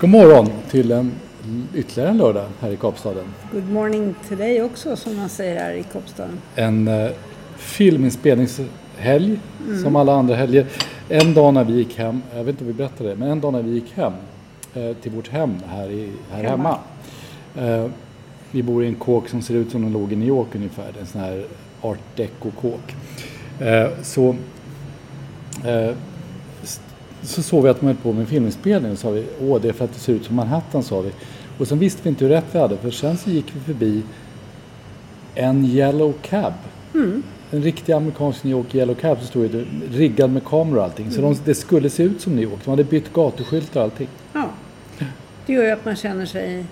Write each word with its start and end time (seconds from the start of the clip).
God 0.00 0.10
morgon 0.10 0.48
till 0.70 0.92
en 0.92 1.12
ytterligare 1.74 2.10
en 2.10 2.16
lördag 2.16 2.46
här 2.60 2.70
i 2.70 2.76
Kapstaden. 2.76 3.24
Good 3.52 3.70
morning 3.70 4.14
till 4.28 4.38
dig 4.38 4.62
också 4.62 4.96
som 4.96 5.16
man 5.16 5.28
säger 5.28 5.60
här 5.60 5.72
i 5.72 5.82
Kapstaden. 5.82 6.38
En 6.54 6.88
eh, 6.88 7.10
filminspelningshelg 7.56 9.38
som 9.82 9.96
alla 9.96 10.12
andra 10.12 10.34
helger. 10.34 10.66
En 11.08 11.34
dag 11.34 11.54
när 11.54 11.64
vi 11.64 11.72
gick 11.72 11.98
hem, 11.98 12.22
jag 12.34 12.44
vet 12.44 12.48
inte 12.48 12.64
om 12.64 12.66
vi 12.66 12.72
berättade 12.72 13.10
det, 13.10 13.16
men 13.16 13.30
en 13.30 13.40
dag 13.40 13.52
när 13.52 13.62
vi 13.62 13.70
gick 13.70 13.92
hem 13.94 14.12
eh, 14.74 14.96
till 15.02 15.12
vårt 15.12 15.28
hem 15.28 15.54
här, 15.66 15.90
i, 15.90 16.12
här 16.30 16.44
hemma. 16.44 16.78
Eh, 17.58 17.86
vi 18.50 18.62
bor 18.62 18.84
i 18.84 18.86
en 18.86 18.94
kåk 18.94 19.28
som 19.28 19.42
ser 19.42 19.54
ut 19.54 19.70
som 19.70 19.82
den 19.82 19.92
låg 19.92 20.12
i 20.12 20.16
New 20.16 20.28
York 20.28 20.54
ungefär, 20.54 20.92
en 21.00 21.06
sån 21.06 21.20
här 21.20 21.44
art 21.80 22.16
deco-kåk. 22.16 22.94
Eh, 23.60 23.88
så 24.02 24.36
eh, 25.64 25.94
så 27.22 27.42
såg 27.42 27.62
vi 27.62 27.68
att 27.68 27.80
de 27.80 27.86
höll 27.86 27.96
på 27.96 28.12
med 28.12 28.28
filminspelning 28.28 28.92
och 28.92 28.98
sa 28.98 29.10
vi, 29.10 29.24
åh 29.40 29.60
det 29.60 29.68
är 29.68 29.72
för 29.72 29.84
att 29.84 29.92
det 29.94 30.00
ser 30.00 30.12
ut 30.12 30.24
som 30.24 30.36
Manhattan 30.36 30.82
sa 30.82 31.00
vi. 31.00 31.10
Och 31.58 31.68
sen 31.68 31.78
visste 31.78 32.02
vi 32.02 32.08
inte 32.08 32.24
hur 32.24 32.32
rätt 32.32 32.44
vi 32.52 32.58
hade 32.58 32.76
för 32.76 32.90
sen 32.90 33.16
så 33.16 33.30
gick 33.30 33.46
vi 33.54 33.60
förbi 33.60 34.02
en 35.34 35.64
yellow 35.64 36.14
cab. 36.22 36.52
En 37.52 37.62
riktig 37.62 37.92
amerikansk 37.92 38.44
New 38.44 38.50
York 38.50 38.74
yellow 38.74 38.94
cab 38.94 39.18
så 39.20 39.26
stod 39.26 39.50
det 39.50 39.64
riggad 39.92 40.30
med 40.30 40.44
kameror 40.44 40.78
och 40.78 40.84
allting. 40.84 41.10
Så 41.10 41.20
de, 41.20 41.36
det 41.44 41.54
skulle 41.54 41.90
se 41.90 42.02
ut 42.02 42.20
som 42.20 42.36
New 42.36 42.44
York. 42.44 42.60
De 42.64 42.70
hade 42.70 42.84
bytt 42.84 43.12
gatuskyltar 43.12 43.80
och 43.80 43.84
allting. 43.84 44.08
Ja. 44.32 44.48
Det 45.46 45.52
gör 45.52 45.64
ju 45.64 45.70
att 45.70 45.84
man 45.84 45.96
känner 45.96 46.26
sig 46.26 46.64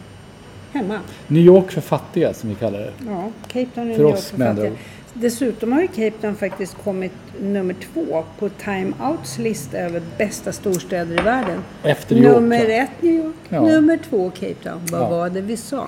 hemma. 0.72 1.00
New 1.26 1.42
York 1.42 1.70
för 1.70 1.80
fattiga 1.80 2.34
som 2.34 2.48
vi 2.48 2.54
kallar 2.54 2.78
det. 2.78 2.92
Ja, 3.06 3.30
Cape 3.48 3.66
Town 3.75 3.91
är 3.91 3.94
För 3.94 4.03
New 4.04 4.12
oss, 4.12 4.32
York 4.32 4.48
andra 4.48 4.62
fattiga. 4.62 4.78
Dessutom 5.21 5.73
har 5.73 5.81
ju 5.83 5.87
Cape 5.89 6.11
Town 6.21 6.34
faktiskt 6.34 6.77
kommit 6.84 7.12
nummer 7.43 7.75
två 7.95 8.25
på 8.39 8.49
Time 8.49 8.93
Outs 9.11 9.39
lista 9.39 9.79
över 9.79 10.03
bästa 10.19 10.53
storstäder 10.53 11.21
i 11.21 11.23
världen. 11.25 11.59
Efter 11.83 12.15
New 12.15 12.25
York, 12.25 12.34
Nummer 12.34 12.56
ja. 12.69 12.83
ett 12.83 12.91
New 13.01 13.15
York, 13.15 13.34
Ja. 13.49 13.62
nummer 13.62 13.99
två 14.11 14.31
Cape 14.31 14.55
Town. 14.62 14.81
Vad 14.93 15.01
Ja. 15.01 15.09
var 15.09 15.31
det 15.31 15.41
vi 15.41 15.57
sa? 15.57 15.87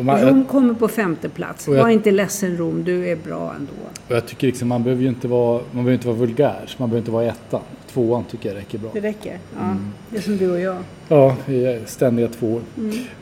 Man, 0.00 0.20
Rom 0.20 0.44
kommer 0.44 0.74
på 0.74 0.88
femte 0.88 1.28
plats. 1.28 1.68
Jag- 1.68 1.74
Var 1.74 1.88
inte 1.88 2.10
ledsen 2.10 2.56
Rom, 2.56 2.84
du 2.84 3.08
är 3.08 3.16
bra 3.16 3.54
ändå. 3.56 3.72
jag 4.08 4.26
tycker 4.26 4.46
liksom 4.46 4.68
man 4.68 4.82
behöver 4.82 5.02
ju 5.02 5.08
inte 5.08 5.28
vara, 5.28 5.58
man 5.58 5.84
behöver 5.84 5.92
inte 5.92 6.06
vara 6.06 6.16
vulgär. 6.16 6.74
Man 6.78 6.88
behöver 6.88 6.98
inte 6.98 7.10
vara 7.10 7.24
ettan. 7.24 7.60
Tvåan 7.92 8.24
tycker 8.24 8.48
jag 8.48 8.56
räcker 8.58 8.78
bra. 8.78 8.90
Det 8.92 9.00
räcker. 9.00 9.38
Ja. 9.58 9.64
Mm. 9.64 9.90
Det 10.10 10.16
är 10.16 10.20
som 10.20 10.36
du 10.36 10.50
och 10.52 10.60
jag. 10.60 10.76
Ja, 11.08 11.36
vi 11.46 11.64
är 11.66 11.80
ständiga 11.86 12.28
tvåor. 12.28 12.60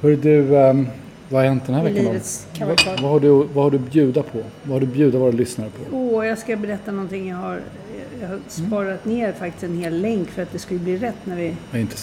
Hör 0.01 0.11
du, 0.17 0.57
ehm, 0.57 0.87
vad 1.31 1.41
har 1.43 1.49
hänt 1.49 1.67
den 1.67 1.75
här 1.75 1.83
Mm. 1.83 1.93
Veckan? 1.95 2.05
då? 2.07 2.13
livets 2.13 2.47
Vad, 2.61 3.01
vad, 3.03 3.11
har 3.11 3.21
du, 3.21 3.29
vad 3.29 3.65
har 3.65 3.71
du 3.71 3.79
bjuda 3.79 4.23
på? 4.23 4.39
Vad 4.63 4.73
har 4.73 4.81
du 4.81 4.87
bjuda 4.87 5.19
våra 5.19 5.31
lyssnare 5.31 5.69
på? 5.71 5.97
Åh, 5.97 6.27
jag 6.27 6.39
ska 6.39 6.57
berätta 6.57 6.93
någonting. 6.93 7.29
Jag 7.29 7.37
har, 7.37 7.61
jag 8.21 8.29
har 8.29 8.39
sparat 8.49 9.05
ner 9.05 9.33
faktiskt 9.33 9.65
en 9.65 9.79
hel 9.79 10.01
länk 10.01 10.31
för 10.31 10.43
att 10.43 10.53
det 10.53 10.59
skulle 10.59 10.81
bli 10.81 10.97
rätt 10.97 11.15
när 11.25 11.37
vi, 11.37 11.57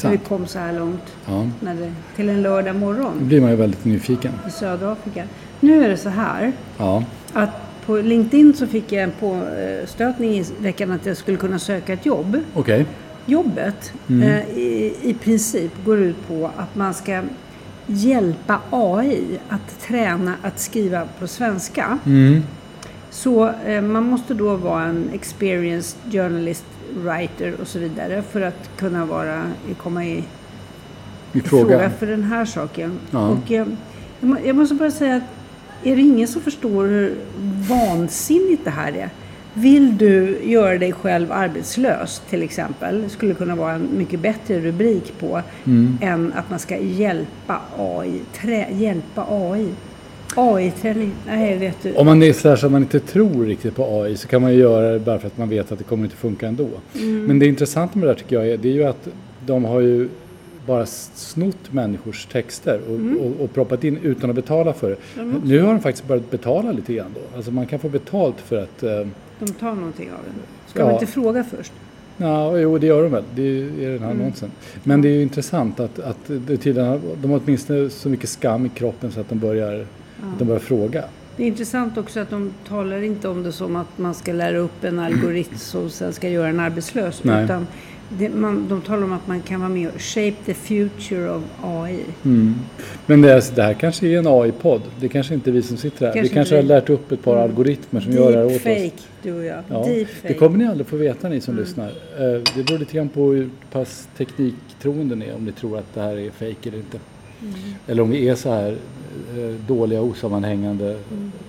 när 0.04 0.10
vi 0.12 0.18
kom 0.18 0.48
så 0.48 0.60
här 0.60 0.74
långt. 0.80 1.04
Ja, 1.26 1.48
När 1.60 1.76
det, 1.76 1.92
till 2.16 2.30
en 2.30 2.42
lördag 2.42 2.76
då 2.76 2.80
morgon 2.80 3.12
blir 3.28 3.42
man 3.42 3.50
ju 3.50 3.56
väldigt 3.56 3.86
nyfiken. 3.86 4.32
i 4.48 4.52
södra 4.52 4.92
Afrika. 4.92 5.24
Nu 5.60 5.84
är 5.86 5.90
det 5.90 5.98
så 5.98 6.10
här 6.10 6.52
Ja, 6.78 7.04
att 7.34 7.50
på 7.86 7.96
LinkedIn 7.96 8.54
så 8.54 8.68
fick 8.68 8.92
jag 8.92 9.04
en 9.04 9.12
påstötning 9.20 10.34
i 10.40 10.46
veckan 10.60 10.92
att 10.92 11.06
jag 11.06 11.18
skulle 11.18 11.38
kunna 11.38 11.60
söka 11.60 11.94
ett 11.94 12.06
jobb. 12.06 12.38
okej. 12.54 12.86
Jobbet 13.26 13.92
Mm. 14.10 14.22
eh, 14.30 14.50
i, 14.58 14.94
i 15.02 15.14
princip 15.14 15.72
går 15.86 16.00
ut 16.00 16.28
på 16.28 16.52
att 16.58 16.76
man 16.76 16.94
ska 16.94 17.22
hjälpa 17.88 18.60
AI 18.70 19.40
att 19.50 19.82
träna 19.82 20.34
att 20.42 20.60
skriva 20.60 21.08
på 21.20 21.28
svenska. 21.28 22.00
Mm. 22.06 22.44
Så 23.10 23.50
eh, 23.66 23.82
man 23.82 24.04
måste 24.04 24.34
då 24.34 24.56
vara 24.56 24.84
en 24.84 25.10
experienced 25.14 26.12
journalist, 26.12 26.66
writer 26.96 27.56
och 27.62 27.68
så 27.68 27.80
vidare 27.80 28.24
för 28.32 28.42
att 28.42 28.70
kunna 28.78 29.06
vara, 29.06 29.44
komma 29.78 30.06
i, 30.06 30.24
I 31.34 31.42
fråga 31.42 31.78
fråga. 31.78 31.90
för 31.90 32.08
den 32.08 32.24
här 32.24 32.46
saken. 32.46 33.00
Ja. 33.12 33.28
Och, 33.28 33.52
eh, 33.52 33.68
jag 34.46 34.56
måste 34.56 34.76
bara 34.76 34.92
säga 34.92 35.16
att 35.16 35.24
är 35.84 35.96
det 35.96 36.02
ingen 36.02 36.28
som 36.28 36.42
förstår 36.42 36.86
hur 36.86 37.18
vansinnigt 37.70 38.66
det 38.66 38.72
här 38.72 38.92
är? 38.94 39.10
Vill 39.58 39.98
du 39.98 40.38
göra 40.44 40.78
dig 40.78 40.94
själv 40.94 41.32
arbetslös 41.32 42.22
till 42.30 42.44
exempel? 42.44 43.10
Skulle 43.10 43.34
kunna 43.34 43.56
vara 43.56 43.72
en 43.74 43.88
mycket 43.98 44.20
bättre 44.20 44.60
rubrik 44.60 45.14
på 45.20 45.42
Mm. 45.66 45.98
än 46.02 46.34
att 46.36 46.50
man 46.50 46.60
ska 46.60 46.78
hjälpa 46.78 47.62
AI. 47.78 48.22
Trä, 48.42 48.68
hjälpa 48.72 49.26
AI. 49.30 49.68
AI-träning? 50.36 51.12
Nej, 51.28 51.58
vet 51.58 51.84
du. 51.84 51.94
Om 51.94 52.06
man 52.06 52.24
är 52.24 52.34
så 52.34 52.50
här 52.50 52.56
så 52.56 52.66
att 52.66 52.72
man 52.72 52.82
inte 52.82 53.00
tror 53.00 53.46
riktigt 53.46 53.76
på 53.76 54.02
AI 54.02 54.18
så 54.18 54.28
kan 54.28 54.42
man 54.42 54.54
ju 54.54 54.60
göra 54.60 54.92
det 54.94 55.00
bara 55.00 55.20
för 55.20 55.28
att 55.28 55.38
man 55.38 55.50
vet 55.50 55.72
att 55.72 55.78
det 55.78 55.84
kommer 55.84 56.04
inte 56.04 56.16
funka 56.16 56.48
ändå. 56.48 56.68
Mm. 56.96 57.26
Men 57.26 57.40
det 57.40 57.46
intressanta 57.46 58.00
med 58.00 58.08
det 58.08 58.12
här 58.12 58.20
tycker 58.20 58.36
jag 58.36 58.48
är, 58.48 58.58
det 58.58 58.70
är 58.70 58.74
ju 58.74 58.84
att 58.84 59.08
de 59.46 59.66
har 59.66 59.80
ju 59.82 60.10
bara 60.68 60.86
snott 60.86 61.72
människors 61.74 62.26
texter 62.26 62.80
och, 62.90 62.96
Mm. 62.96 63.18
och, 63.18 63.42
och 63.44 63.54
proppat 63.54 63.84
in 63.84 63.98
utan 63.98 64.30
att 64.30 64.36
betala 64.36 64.74
för 64.74 64.90
det. 64.90 65.24
Nu 65.44 65.62
har 65.62 65.68
de 65.74 65.80
faktiskt 65.82 66.08
börjat 66.08 66.32
betala 66.32 66.72
lite 66.72 66.94
grann 66.94 67.12
då. 67.16 67.36
Alltså 67.38 67.52
man 67.52 67.66
kan 67.68 67.80
få 67.80 67.90
betalt 67.90 68.36
för 68.42 68.64
att 68.64 68.84
eh, 68.84 68.90
De 69.40 69.48
tar 69.60 69.74
någonting 69.76 70.12
av 70.12 70.18
det. 70.26 70.70
Ska 70.72 70.80
Ja. 70.80 70.86
man 70.86 70.94
inte 70.94 71.06
fråga 71.08 71.44
först? 71.44 71.72
Ja, 72.18 72.58
jo 72.58 72.78
det 72.78 72.88
gör 72.88 73.04
de 73.04 73.12
väl. 73.12 73.24
Det 73.36 73.42
är 73.42 73.64
den 73.92 74.00
här 74.04 74.12
Mm. 74.12 74.22
annonsen. 74.22 74.52
Men 74.84 75.02
det 75.02 75.10
är 75.10 75.14
ju 75.14 75.22
intressant 75.22 75.80
att, 75.80 76.00
att 76.00 76.18
det 76.28 76.58
tydligen, 76.58 77.02
de 77.22 77.32
har 77.32 77.42
åtminstone 77.46 77.90
så 77.90 78.10
mycket 78.10 78.30
skam 78.30 78.66
i 78.66 78.70
kroppen 78.70 79.12
så 79.12 79.20
att 79.20 79.30
de 79.30 79.40
börjar, 79.40 79.80
att 80.34 80.40
de 80.40 80.46
börjar 80.46 80.60
fråga. 80.60 81.04
Det 81.38 81.44
är 81.44 81.48
intressant 81.48 81.98
också 81.98 82.20
att 82.20 82.30
de 82.30 82.54
talar 82.68 83.02
inte 83.02 83.28
om 83.28 83.44
det 83.44 83.52
som 83.52 83.76
att 83.76 83.98
man 83.98 84.14
ska 84.14 84.34
lära 84.34 84.58
upp 84.58 84.84
en 84.84 85.00
algoritm 85.00 85.58
som 85.58 85.90
sen 85.90 86.14
ska 86.14 86.30
göra 86.30 86.48
en 86.48 86.60
arbetslös. 86.60 87.24
Nej. 87.24 87.44
Utan 87.46 87.68
det, 88.10 88.30
man, 88.30 88.68
de 88.70 88.82
talar 88.82 89.04
om 89.04 89.14
att 89.14 89.28
man 89.28 89.42
kan 89.42 89.60
vara 89.60 89.70
med 89.70 89.90
och 89.96 90.02
shape 90.02 90.36
the 90.46 90.54
future 90.54 91.30
of 91.30 91.44
AI. 91.64 92.00
Mm. 92.26 92.56
Men 93.06 93.22
det, 93.22 93.56
det 93.56 93.64
här 93.64 93.74
kanske 93.74 94.08
är 94.08 94.18
en 94.20 94.28
AI-podd. 94.28 94.82
Det 95.00 95.10
kanske 95.10 95.34
inte 95.34 95.50
är 95.50 95.52
vi 95.52 95.62
som 95.62 95.78
sitter 95.78 96.06
här. 96.06 96.14
Kanske 96.14 96.30
vi 96.30 96.34
kanske 96.36 96.56
har 96.56 96.64
lärt 96.64 96.90
upp 96.90 97.12
ett 97.12 97.24
par 97.24 97.38
algoritmer 97.38 98.02
som 98.02 98.12
gör 98.12 98.32
det 98.32 98.38
här 98.38 98.46
åt 98.46 98.56
oss. 98.56 98.64
Deepfake, 98.64 99.04
du 99.24 99.34
och 99.34 99.46
jag. 99.46 99.64
Ja, 99.70 99.88
det 100.22 100.34
kommer 100.34 100.58
ni 100.58 100.68
aldrig 100.68 100.88
få 100.88 100.96
veta 100.96 101.30
ni 101.30 101.42
som 101.42 101.56
lyssnar. 101.58 101.88
Eh, 101.88 102.42
Det 102.56 102.64
beror 102.68 102.80
lite 102.80 102.94
grann 102.98 103.10
på 103.10 103.32
hur 103.32 103.50
pass 103.72 104.08
tekniktroende 104.18 105.16
ni 105.16 105.26
är 105.26 105.36
om 105.36 105.46
ni 105.46 105.52
tror 105.52 105.78
att 105.78 105.94
det 105.94 106.02
här 106.02 106.18
är 106.18 106.30
fake 106.30 106.70
eller 106.70 106.78
inte. 106.78 107.00
Eller 107.88 108.04
om 108.04 108.10
vi 108.10 108.30
är 108.30 108.36
så 108.36 108.54
här 108.54 108.78
eh, 109.38 109.56
dåliga 109.68 110.02
och 110.02 110.08
osammanhängande 110.08 111.00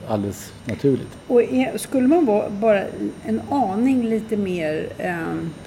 alldeles 0.09 0.53
naturligt. 0.65 1.19
Och 1.27 1.43
är, 1.43 1.79
skulle 1.79 2.09
man 2.09 2.27
vara 2.27 2.51
bara 2.51 2.85
en 3.25 3.41
aning 3.51 4.09
lite 4.09 4.37
mer 4.37 4.89
eh, 4.99 5.17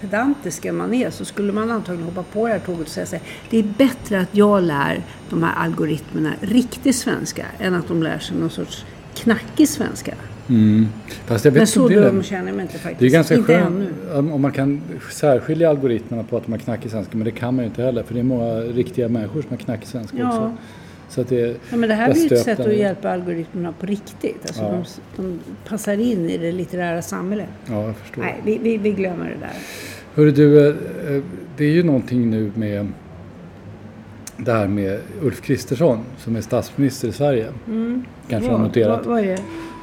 pedantisk 0.01 0.65
än 0.65 0.77
man 0.77 0.94
är 0.94 1.09
så 1.09 1.25
skulle 1.25 1.53
man 1.53 1.71
antagligen 1.71 2.07
hoppa 2.07 2.23
på 2.23 2.47
det 2.47 2.53
här 2.53 2.59
tåget 2.59 2.81
och 2.81 2.94
säga 2.94 3.06
så 3.06 3.15
här, 3.15 3.25
det 3.50 3.57
är 3.57 3.63
bättre 3.63 4.19
att 4.19 4.29
jag 4.31 4.63
lär 4.63 5.01
de 5.29 5.44
här 5.44 5.56
algoritmerna 5.56 6.33
riktig 6.41 6.95
svenska 6.95 7.45
än 7.59 7.73
att 7.73 7.88
de 7.88 8.03
lär 8.03 8.19
sig 8.19 8.38
någon 8.38 8.50
sorts 8.50 8.85
knackig 9.13 9.69
svenska. 9.69 10.13
Fast 11.25 11.45
jag 11.45 11.51
vet 11.51 11.59
Men 11.59 11.68
så 11.68 11.88
det 11.88 11.95
dum 11.95 12.24
känner 12.24 12.48
jag 12.48 12.56
mig 12.56 12.63
inte 12.63 12.77
faktiskt. 12.77 13.00
Det 13.00 13.06
är 13.06 13.09
ganska 13.09 13.36
inte 13.36 13.48
skönt 13.53 13.89
ännu. 14.13 14.31
om 14.31 14.42
man 14.42 14.51
kan 14.51 14.81
särskilja 15.12 15.69
algoritmerna 15.69 16.24
på 16.24 16.38
att 16.38 16.45
de 16.45 16.51
har 16.51 16.59
knackig 16.59 16.92
svenska, 16.92 17.18
men 17.18 17.25
det 17.25 17.31
kan 17.31 17.56
man 17.56 17.65
ju 17.65 17.69
inte 17.69 17.83
heller 17.83 18.03
för 18.03 18.13
det 18.13 18.19
är 18.19 18.24
många 18.24 18.53
riktiga 18.62 19.09
människor 19.09 19.42
som 19.42 19.50
har 19.50 19.57
knackig 19.57 19.88
svenska 19.88 20.18
Ja. 20.18 20.27
också. 20.27 20.57
Så 21.09 21.21
att 21.21 21.27
det, 21.30 21.57
Ja, 21.69 21.77
men 21.77 21.89
det 21.89 21.95
här 21.95 22.13
blir 22.13 22.31
ju 22.31 22.38
ett 22.38 22.44
sätt 22.44 22.59
att 22.59 22.75
hjälpa 22.75 23.09
algoritmerna 23.12 23.74
på 23.80 23.86
riktigt. 23.86 24.42
Alltså 24.42 24.62
Ja. 24.62 24.83
de, 25.15 25.24
de 25.24 25.39
passar 25.69 25.94
in 25.94 26.30
i 26.30 26.38
det 26.38 26.51
litterära 26.51 27.01
samhället. 27.01 27.47
Ja, 27.69 27.86
jag 27.86 27.95
förstår. 27.95 28.21
Nej, 28.21 28.42
vi, 28.45 28.57
vi, 28.57 28.77
vi 28.77 28.92
glömmer 28.92 29.25
det 29.25 29.38
där. 29.39 29.51
Hörru 30.15 30.31
du, 30.31 30.59
eh, 30.59 30.75
eh, 31.15 31.24
det 31.57 31.63
är 31.65 31.69
ju 31.71 31.83
någonting 31.83 32.30
nu 32.30 32.51
med 32.56 32.88
det 34.38 34.51
här 34.51 34.68
med 34.68 35.00
Ulf 35.21 35.42
Kristersson 35.42 36.00
som 36.18 36.36
är 36.36 36.42
statsminister 36.42 37.07
i 37.07 37.12
Sverige. 37.12 37.47
Kanske 38.30 38.50
har 38.51 38.57
Vad- 38.57 38.68
noterat. 38.68 39.06
Vad, 39.06 39.15
vad 39.15 39.19
är 39.19 39.27
det? 39.27 39.42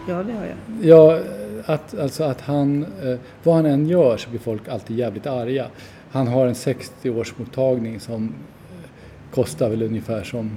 Ja, 0.09 0.23
det 0.23 0.33
har 0.33 0.45
jag. 0.45 0.57
Ja, 0.83 1.21
att, 1.67 1.99
alltså 1.99 2.25
att 2.25 2.41
han, 2.41 2.83
eh, 2.83 3.19
vad 3.43 3.55
han 3.55 3.67
än 3.67 3.89
gör 3.89 4.17
så 4.17 4.31
blir 4.31 4.41
folk 4.41 4.69
alltid 4.69 4.99
jävligt 4.99 5.27
arga. 5.27 5.67
Han 6.11 6.29
har 6.29 6.47
en 6.47 6.55
60-årsmottagning 6.55 7.99
som 7.99 8.25
eh, 8.25 8.91
kostar 9.35 9.71
väl 9.71 9.83
ungefär 9.83 10.23
som, 10.23 10.51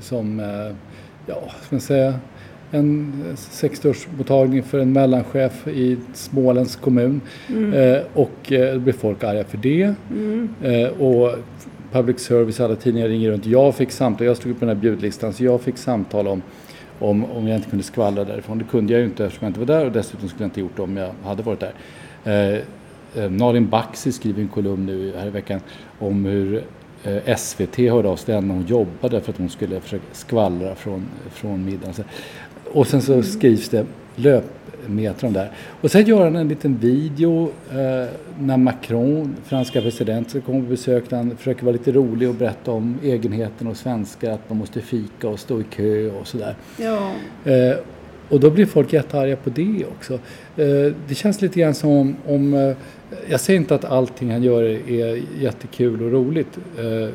som 0.00 0.40
eh, 0.40 0.76
ja, 1.26 1.42
ska 1.60 1.74
man 1.76 1.80
säga, 1.80 2.14
en 2.70 3.12
60-årsmottagning 3.36 4.62
för 4.62 4.78
en 4.78 4.92
mellanchef 4.92 5.68
i 5.68 5.96
Smålands 6.14 6.76
kommun. 6.76 7.20
Eh, 7.74 8.02
och 8.14 8.52
eh, 8.52 8.74
då 8.74 8.80
blir 8.80 8.92
folk 8.92 9.24
arga 9.24 9.44
för 9.44 9.58
det. 9.58 9.94
Eh, 10.62 10.88
och 10.88 11.34
public 11.92 12.20
service, 12.20 12.60
alla 12.60 12.76
tidningar 12.76 13.08
ringer 13.08 13.30
runt. 13.30 13.46
Jag 13.46 13.74
fick 13.74 13.90
samtal, 13.90 14.26
jag 14.26 14.36
stod 14.36 14.58
på 14.58 14.66
den 14.66 14.76
här 14.76 14.82
bjudlistan, 14.82 15.32
så 15.32 15.44
jag 15.44 15.60
fick 15.60 15.78
samtal 15.78 16.28
om 16.28 16.42
om, 16.98 17.24
om 17.24 17.48
jag 17.48 17.56
inte 17.56 17.70
kunde 17.70 17.84
skvallra 17.84 18.24
därifrån. 18.24 18.58
Det 18.58 18.64
kunde 18.64 18.92
jag 18.92 19.00
ju 19.00 19.06
inte 19.06 19.24
eftersom 19.24 19.44
jag 19.44 19.50
inte 19.50 19.60
var 19.60 19.66
där 19.66 19.86
och 19.86 19.92
dessutom 19.92 20.28
skulle 20.28 20.44
jag 20.44 20.48
inte 20.48 20.60
gjort 20.60 20.76
det 20.76 20.82
om 20.82 20.96
jag 20.96 21.10
hade 21.24 21.42
varit 21.42 21.60
där. 21.60 21.72
Eh, 22.24 23.22
eh, 23.24 23.30
Nalin 23.30 23.68
Baksi 23.68 24.12
skriver 24.12 24.42
en 24.42 24.48
kolumn 24.48 24.86
nu 24.86 25.12
här 25.16 25.26
i 25.26 25.30
veckan 25.30 25.60
om 25.98 26.24
hur 26.24 26.64
eh, 27.04 27.36
SVT 27.36 27.76
hörde 27.76 28.08
av 28.08 28.16
sig 28.16 28.42
när 28.42 28.54
hon 28.54 28.66
jobbade 28.66 29.20
för 29.20 29.32
att 29.32 29.38
hon 29.38 29.50
skulle 29.50 29.80
försöka 29.80 30.04
skvallra 30.12 30.74
från, 30.74 31.06
från 31.30 31.64
middagen. 31.64 32.04
Och 32.72 32.86
sen 32.86 33.02
så 33.02 33.22
skrivs 33.22 33.68
det 33.68 33.86
löpmeter 34.16 34.58
det 34.96 35.38
här. 35.38 35.50
Och 35.80 35.90
sen 35.90 36.06
gör 36.06 36.24
han 36.24 36.36
en 36.36 36.48
liten 36.48 36.78
video 36.78 37.50
eh, 37.70 38.08
när 38.40 38.56
Macron, 38.56 39.36
franska 39.44 39.80
president, 39.80 40.30
ska 40.30 40.40
komma 40.40 40.60
på 40.60 40.70
besök. 40.70 41.10
Där 41.10 41.16
han 41.16 41.36
försöker 41.36 41.64
vara 41.64 41.72
lite 41.72 41.92
rolig 41.92 42.28
och 42.28 42.34
berätta 42.34 42.70
om 42.70 42.98
egenheten 43.02 43.66
och 43.66 43.76
svenskar, 43.76 44.30
att 44.30 44.48
man 44.48 44.58
måste 44.58 44.80
fika 44.80 45.28
och 45.28 45.38
stå 45.38 45.60
i 45.60 45.64
kö 45.64 46.10
och 46.10 46.26
sådär. 46.26 46.54
Ja, 46.76 47.12
Eh, 47.44 47.76
och 48.28 48.40
då 48.40 48.50
blir 48.50 48.66
folk 48.66 48.92
jättearga 48.92 49.36
på 49.36 49.50
det 49.50 49.84
också. 49.96 50.14
Eh, 50.56 50.92
det 51.08 51.14
känns 51.14 51.42
lite 51.42 51.60
grann 51.60 51.74
som 51.74 51.90
om, 51.90 52.16
om 52.26 52.54
eh, 52.54 52.76
jag 53.28 53.40
säger 53.40 53.60
inte 53.60 53.74
att 53.74 53.84
allting 53.84 54.30
han 54.30 54.42
gör 54.42 54.62
är 54.62 55.22
jättekul 55.38 56.02
och 56.02 56.12
roligt. 56.12 56.58
Eh, 56.78 57.14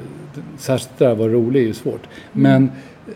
särskilt 0.57 0.97
det 0.97 1.05
där 1.05 1.11
att 1.11 1.17
vara 1.17 1.31
rolig 1.31 1.61
är 1.61 1.65
ju 1.65 1.73
svårt. 1.73 2.07
Men 2.31 2.63
eh, 2.63 3.13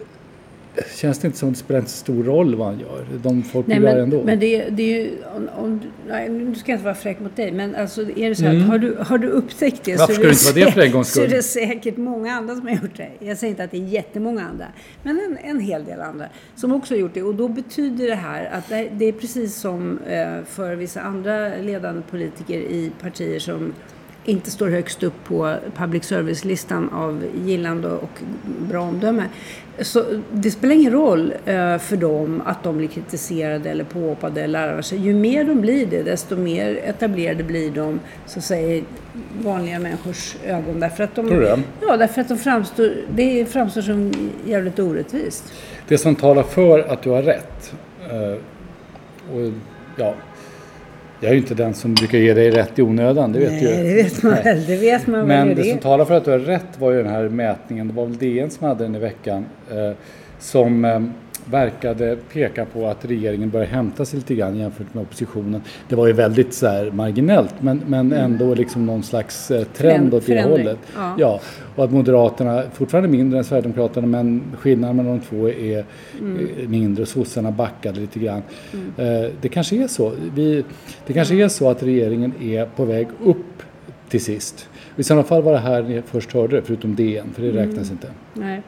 känns 0.95 1.19
det 1.19 1.27
inte 1.27 1.39
som 1.39 1.49
att 1.49 1.55
det 1.55 1.59
spelar 1.59 1.79
inte 1.79 1.91
så 1.91 1.97
stor 1.97 2.23
roll 2.23 2.55
vad 2.55 2.67
han 2.67 2.79
gör? 2.79 3.05
De 3.23 3.43
folk 3.43 3.67
nej, 3.67 3.79
blir 3.79 3.89
men, 3.89 3.99
ändå. 3.99 4.23
men 4.23 4.39
det, 4.39 4.69
det 4.69 4.83
är 4.83 5.03
ju... 5.03 5.11
Om, 5.35 5.49
om, 5.57 5.81
nej, 6.07 6.29
nu 6.29 6.55
ska 6.55 6.71
jag 6.71 6.75
inte 6.75 6.85
vara 6.85 6.95
fräck 6.95 7.19
mot 7.19 7.35
dig, 7.35 7.51
men 7.51 7.75
alltså 7.75 8.01
är 8.01 8.29
det 8.29 8.35
så 8.35 8.45
Mm. 8.45 8.61
att 8.61 8.67
har, 8.67 8.77
du, 8.79 8.97
har 8.99 9.17
du 9.17 9.27
upptäckt 9.27 9.83
det 9.83 9.95
Varför 9.97 10.13
så, 10.13 10.21
det 10.21 10.29
inte 10.29 10.45
vara 10.45 10.65
det 10.65 10.71
för 10.71 10.81
en 10.81 10.91
gångs 10.91 11.13
så 11.13 11.21
är 11.21 11.25
skull? 11.27 11.37
det 11.37 11.43
säkert 11.43 11.97
många 11.97 12.33
andra 12.33 12.55
som 12.55 12.67
har 12.67 12.73
gjort 12.73 12.97
det. 12.97 13.09
Jag 13.19 13.37
säger 13.37 13.51
inte 13.51 13.63
att 13.63 13.71
det 13.71 13.77
är 13.77 13.87
jättemånga 13.87 14.45
andra, 14.45 14.65
men 15.03 15.19
en, 15.19 15.37
en 15.49 15.59
hel 15.59 15.85
del 15.85 16.01
andra 16.01 16.25
som 16.55 16.71
också 16.71 16.93
har 16.93 16.99
gjort 16.99 17.13
det. 17.13 17.23
Och 17.23 17.35
då 17.35 17.47
betyder 17.47 18.07
det 18.07 18.15
här 18.15 18.45
att 18.45 18.69
det, 18.69 18.89
det 18.91 19.05
är 19.05 19.11
precis 19.11 19.55
som 19.55 19.99
eh, 20.07 20.43
för 20.45 20.75
vissa 20.75 21.01
andra 21.01 21.57
ledande 21.57 22.01
politiker 22.11 22.59
i 22.59 22.91
partier 23.01 23.39
som 23.39 23.73
inte 24.27 24.51
står 24.51 24.69
högst 24.69 25.03
upp 25.03 25.23
på 25.23 25.55
public 25.75 26.03
service-listan 26.05 26.89
av 26.89 27.23
gillande 27.45 27.87
och 27.87 28.19
bra 28.69 28.81
omdöme. 28.81 29.23
Så 29.79 30.03
det 30.31 30.51
spelar 30.51 30.75
ingen 30.75 30.91
roll 30.91 31.33
eh, 31.45 31.77
för 31.77 31.97
dem 31.97 32.41
att 32.45 32.63
de 32.63 32.77
blir 32.77 32.87
kritiserade 32.87 33.69
eller 33.69 33.83
påhoppade 33.83 34.41
eller 34.41 34.59
larvar 34.67 34.81
sig. 34.81 34.99
Ju 34.99 35.13
mer 35.13 35.43
de 35.43 35.61
blir 35.61 35.85
det, 35.85 36.03
desto 36.03 36.35
mer 36.35 36.79
etablerade 36.83 37.43
blir 37.43 37.71
de, 37.71 37.99
så 38.25 38.53
i 38.53 38.83
vanliga 39.43 39.79
människors 39.79 40.35
ögon. 40.45 40.79
Därför 40.79 41.03
att 41.03 41.15
de, 41.15 41.27
Tror 41.27 41.39
du 41.39 41.45
det? 41.45 41.59
Ja, 41.81 41.97
därför 41.97 42.21
att 42.21 42.27
de 42.27 42.37
framstår, 42.37 42.93
det 43.15 43.45
framstår 43.45 43.81
som 43.81 44.11
jävligt 44.45 44.79
orättvist. 44.79 45.53
Det 45.87 45.97
som 45.97 46.15
talar 46.15 46.43
för 46.43 46.79
att 46.79 47.01
du 47.01 47.09
har 47.09 47.23
rätt. 47.23 47.73
eh, 48.09 48.37
och 49.35 49.51
ja, 49.97 50.13
jag 51.19 51.29
är 51.29 51.33
ju 51.33 51.39
inte 51.39 51.55
den 51.55 51.73
som 51.73 51.93
brukar 51.93 52.17
ge 52.17 52.33
dig 52.33 52.51
rätt 52.51 52.79
i 52.79 52.81
onödan, 52.81 53.31
det 53.31 53.39
vet 53.39 53.51
Nej, 53.51 53.61
du 53.61 53.67
ju. 53.69 53.83
det 53.83 54.03
vet 54.03 54.23
man 54.23 54.33
väl. 54.43 54.65
Det 54.65 54.75
vet 54.75 55.07
man 55.07 55.27
Men 55.27 55.47
väl. 55.47 55.57
det 55.57 55.63
som 55.63 55.79
talar 55.79 56.05
för 56.05 56.13
att 56.13 56.25
du 56.25 56.31
har 56.31 56.39
rätt 56.39 56.79
var 56.79 56.91
ju 56.91 56.97
den 57.03 57.11
här 57.11 57.29
mätningen, 57.29 57.87
det 57.87 57.93
var 57.93 58.05
väl 58.05 58.17
DN 58.17 58.49
som 58.49 58.67
hade 58.67 58.83
den 58.83 58.95
i 58.95 58.99
veckan, 58.99 59.45
eh, 59.71 59.91
som 60.39 60.85
eh, 60.85 60.99
verkade 61.51 62.17
peka 62.33 62.65
på 62.65 62.87
att 62.87 63.05
regeringen 63.05 63.49
börjar 63.49 63.65
hämta 63.67 64.05
sig 64.05 64.19
lite 64.19 64.35
grann 64.35 64.55
jämfört 64.57 64.93
med 64.93 65.01
oppositionen. 65.01 65.61
Det 65.89 65.95
var 65.95 66.07
ju 66.07 66.13
väldigt 66.13 66.53
så 66.53 66.67
här 66.67 66.91
marginellt 66.91 67.53
men, 67.59 67.81
men 67.87 68.13
ändå 68.13 68.53
liksom 68.53 68.85
någon 68.85 69.03
slags 69.03 69.51
eh, 69.51 69.63
trend 69.63 70.11
Föränd- 70.11 70.13
åt 70.15 70.25
det 70.25 70.37
Mm. 70.37 70.49
hållet. 70.51 70.77
ja. 70.95 71.15
Ja, 71.19 71.39
och 71.75 71.83
att 71.83 71.91
Moderaterna, 71.91 72.63
fortfarande 72.73 73.09
mindre 73.09 73.37
än 73.39 73.43
Sverigedemokraterna 73.43 74.07
men 74.07 74.43
skillnaden 74.59 74.95
mellan 74.95 75.11
de 75.19 75.25
två 75.25 75.49
är 75.49 75.85
Mm. 76.19 76.47
eh, 76.59 76.69
mindre. 76.69 77.05
Sossarna 77.05 77.51
backade 77.51 77.99
lite 77.99 78.19
grann. 78.19 78.41
Eh, 78.97 79.31
det 79.41 79.49
kanske 79.49 79.75
är 79.83 79.87
så. 79.87 80.11
Vi, 80.35 80.63
det 81.07 81.13
kanske 81.13 81.35
är 81.35 81.47
så 81.47 81.69
att 81.69 81.83
regeringen 81.83 82.33
är 82.41 82.65
på 82.65 82.85
väg 82.85 83.07
upp 83.23 83.37
till 84.09 84.21
sist. 84.23 84.69
I 84.95 85.03
sådana 85.03 85.23
fall 85.23 85.41
var 85.41 85.51
det 85.51 85.57
här 85.59 85.83
ni 85.83 86.01
först 86.05 86.33
hörde 86.33 86.55
det, 86.55 86.61
förutom 86.61 86.95
DN, 86.95 87.25
för 87.33 87.41
det 87.41 87.49
Mm. 87.49 87.67
räknas 87.69 87.91
inte. 87.91 88.07
Nej. 88.33 88.61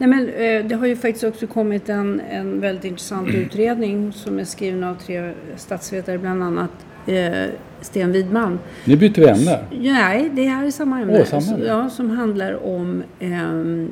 Nej, 0.00 0.08
men 0.08 0.28
eh, 0.28 0.64
det 0.66 0.74
har 0.74 0.86
ju 0.86 0.96
faktiskt 0.96 1.24
också 1.24 1.46
kommit 1.46 1.88
en, 1.88 2.20
en 2.20 2.60
väldigt 2.60 2.84
intressant 2.84 3.28
utredning 3.28 4.12
som 4.12 4.38
är 4.38 4.44
skriven 4.44 4.84
av 4.84 4.94
tre 4.94 5.32
statsvetare, 5.56 6.18
bland 6.18 6.42
annat 6.42 6.70
eh, 7.06 7.48
Sten 7.80 8.12
Widman. 8.12 8.58
Nu 8.84 8.96
byter 8.96 9.20
vi 9.20 9.28
ämne. 9.28 9.58
Nej, 9.70 10.30
det 10.34 10.44
här 10.44 10.66
är 10.66 10.70
samma 10.70 11.00
ämne. 11.00 11.18
Åh, 11.20 11.40
samma 11.40 11.56
ämne. 11.56 11.66
Ja, 11.66 11.90
som 11.90 12.10
handlar 12.10 12.66
om... 12.66 13.02
ehm, 13.20 13.88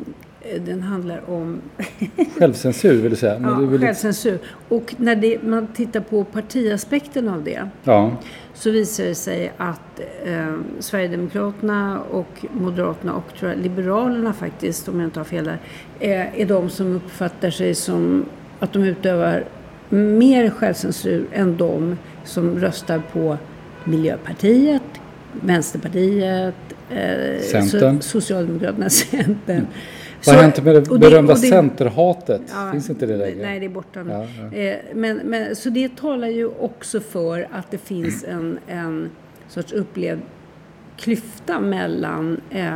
den 0.66 0.82
handlar 0.82 1.30
om 1.30 1.60
Självcensur 2.38 3.02
vill 3.02 3.10
du 3.10 3.16
säga. 3.16 3.38
Men 3.38 3.50
ja, 3.50 3.58
vill 3.58 3.80
självcensur. 3.80 4.38
Och 4.68 4.94
när 4.98 5.16
det, 5.16 5.42
man 5.42 5.66
tittar 5.66 6.00
på 6.00 6.24
partiaspekten 6.24 7.28
av 7.28 7.44
det 7.44 7.68
ja. 7.84 8.16
Så 8.58 8.70
visar 8.70 9.04
det 9.04 9.14
sig 9.14 9.52
att 9.56 10.00
eh, 10.24 10.54
Sverigedemokraterna 10.78 12.00
och 12.10 12.46
Moderaterna 12.52 13.14
och 13.14 13.34
tror 13.38 13.50
jag, 13.50 13.60
Liberalerna 13.60 14.32
faktiskt, 14.32 14.88
om 14.88 15.00
jag 15.00 15.06
inte 15.06 15.20
har 15.20 15.24
fel 15.24 15.44
där, 15.44 15.58
eh, 16.00 16.40
är 16.40 16.46
de 16.46 16.70
som 16.70 16.96
uppfattar 16.96 17.50
sig 17.50 17.74
som 17.74 18.24
att 18.60 18.72
de 18.72 18.84
utövar 18.84 19.44
mer 19.88 20.50
självcensur 20.50 21.26
än 21.32 21.56
de 21.56 21.98
som 22.24 22.60
röstar 22.60 23.02
på 23.12 23.38
Miljöpartiet, 23.84 24.82
Vänsterpartiet, 25.32 26.54
eh, 26.90 28.00
Socialdemokraterna, 28.00 28.90
Centern. 28.90 29.66
Vad 30.26 30.34
har 30.34 30.42
hänt 30.42 30.64
med 30.64 30.74
det 30.74 30.98
berömda 30.98 31.32
och 31.32 31.40
det- 31.40 31.46
centerhatet? 31.48 32.42
Ja, 32.54 32.72
Finns 32.72 32.90
inte 32.90 33.06
det 33.06 33.16
längre? 33.16 33.42
Nej, 33.42 33.60
det 33.60 33.66
är 33.66 33.70
borta 33.70 34.02
nu. 34.02 34.12
Ja, 34.12 34.26
ja. 34.52 34.58
Eh, 34.58 34.76
men, 34.94 35.16
men, 35.16 35.56
så 35.56 35.70
det 35.70 35.96
talar 35.96 36.28
ju 36.28 36.46
också 36.46 37.00
för 37.00 37.48
att 37.52 37.70
det 37.70 37.78
finns 37.78 38.24
en, 38.24 38.58
en 38.66 39.10
sorts 39.48 39.72
upplevd 39.72 40.20
klyfta 40.96 41.60
mellan 41.60 42.40
eh, 42.50 42.72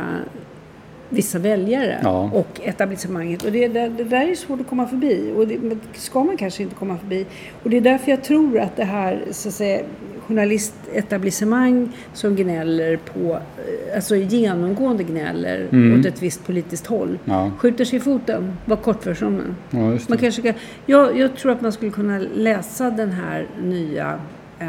vissa 1.13 1.39
väljare 1.39 1.99
Ja. 2.03 2.29
och 2.33 2.61
etablissemanget. 2.63 3.43
Och 3.43 3.51
det, 3.51 3.67
det, 3.67 3.89
det 3.89 4.03
där 4.03 4.27
är 4.27 4.35
svårt 4.35 4.61
att 4.61 4.67
komma 4.67 4.87
förbi 4.87 5.33
och 5.37 5.47
det 5.47 5.59
ska 5.93 6.23
man 6.23 6.37
kanske 6.37 6.63
inte 6.63 6.75
komma 6.75 6.97
förbi. 6.97 7.25
Och 7.63 7.69
det 7.69 7.77
är 7.77 7.81
därför 7.81 8.11
jag 8.11 8.23
tror 8.23 8.59
att 8.59 8.75
det 8.75 8.83
här 8.83 9.23
så 9.31 9.47
att 9.47 9.53
säga, 9.53 9.81
journalistetablissemang 10.27 11.89
som 12.13 12.35
gnäller 12.35 12.97
på, 12.97 13.31
eh, 13.33 13.95
alltså 13.95 14.15
genomgående 14.15 15.03
gnäller 15.03 15.67
åt 15.99 16.05
ett 16.05 16.21
visst 16.21 16.45
politiskt 16.45 16.87
håll, 16.87 17.07
Mm. 17.07 17.19
Ja. 17.25 17.51
skjuter 17.57 17.85
sig 17.85 17.97
i 17.97 17.99
foten, 17.99 18.53
var 18.65 18.75
kortversionen. 18.77 19.55
Ja, 19.69 19.91
just 19.91 20.09
Man 20.09 20.17
det. 20.17 20.21
kanske 20.23 20.41
kan, 20.41 20.53
jag, 20.85 21.17
jag 21.19 21.35
tror 21.35 21.51
att 21.51 21.61
man 21.61 21.71
skulle 21.71 21.91
kunna 21.91 22.19
läsa 22.35 22.89
den 22.89 23.11
här 23.11 23.47
nya 23.63 24.19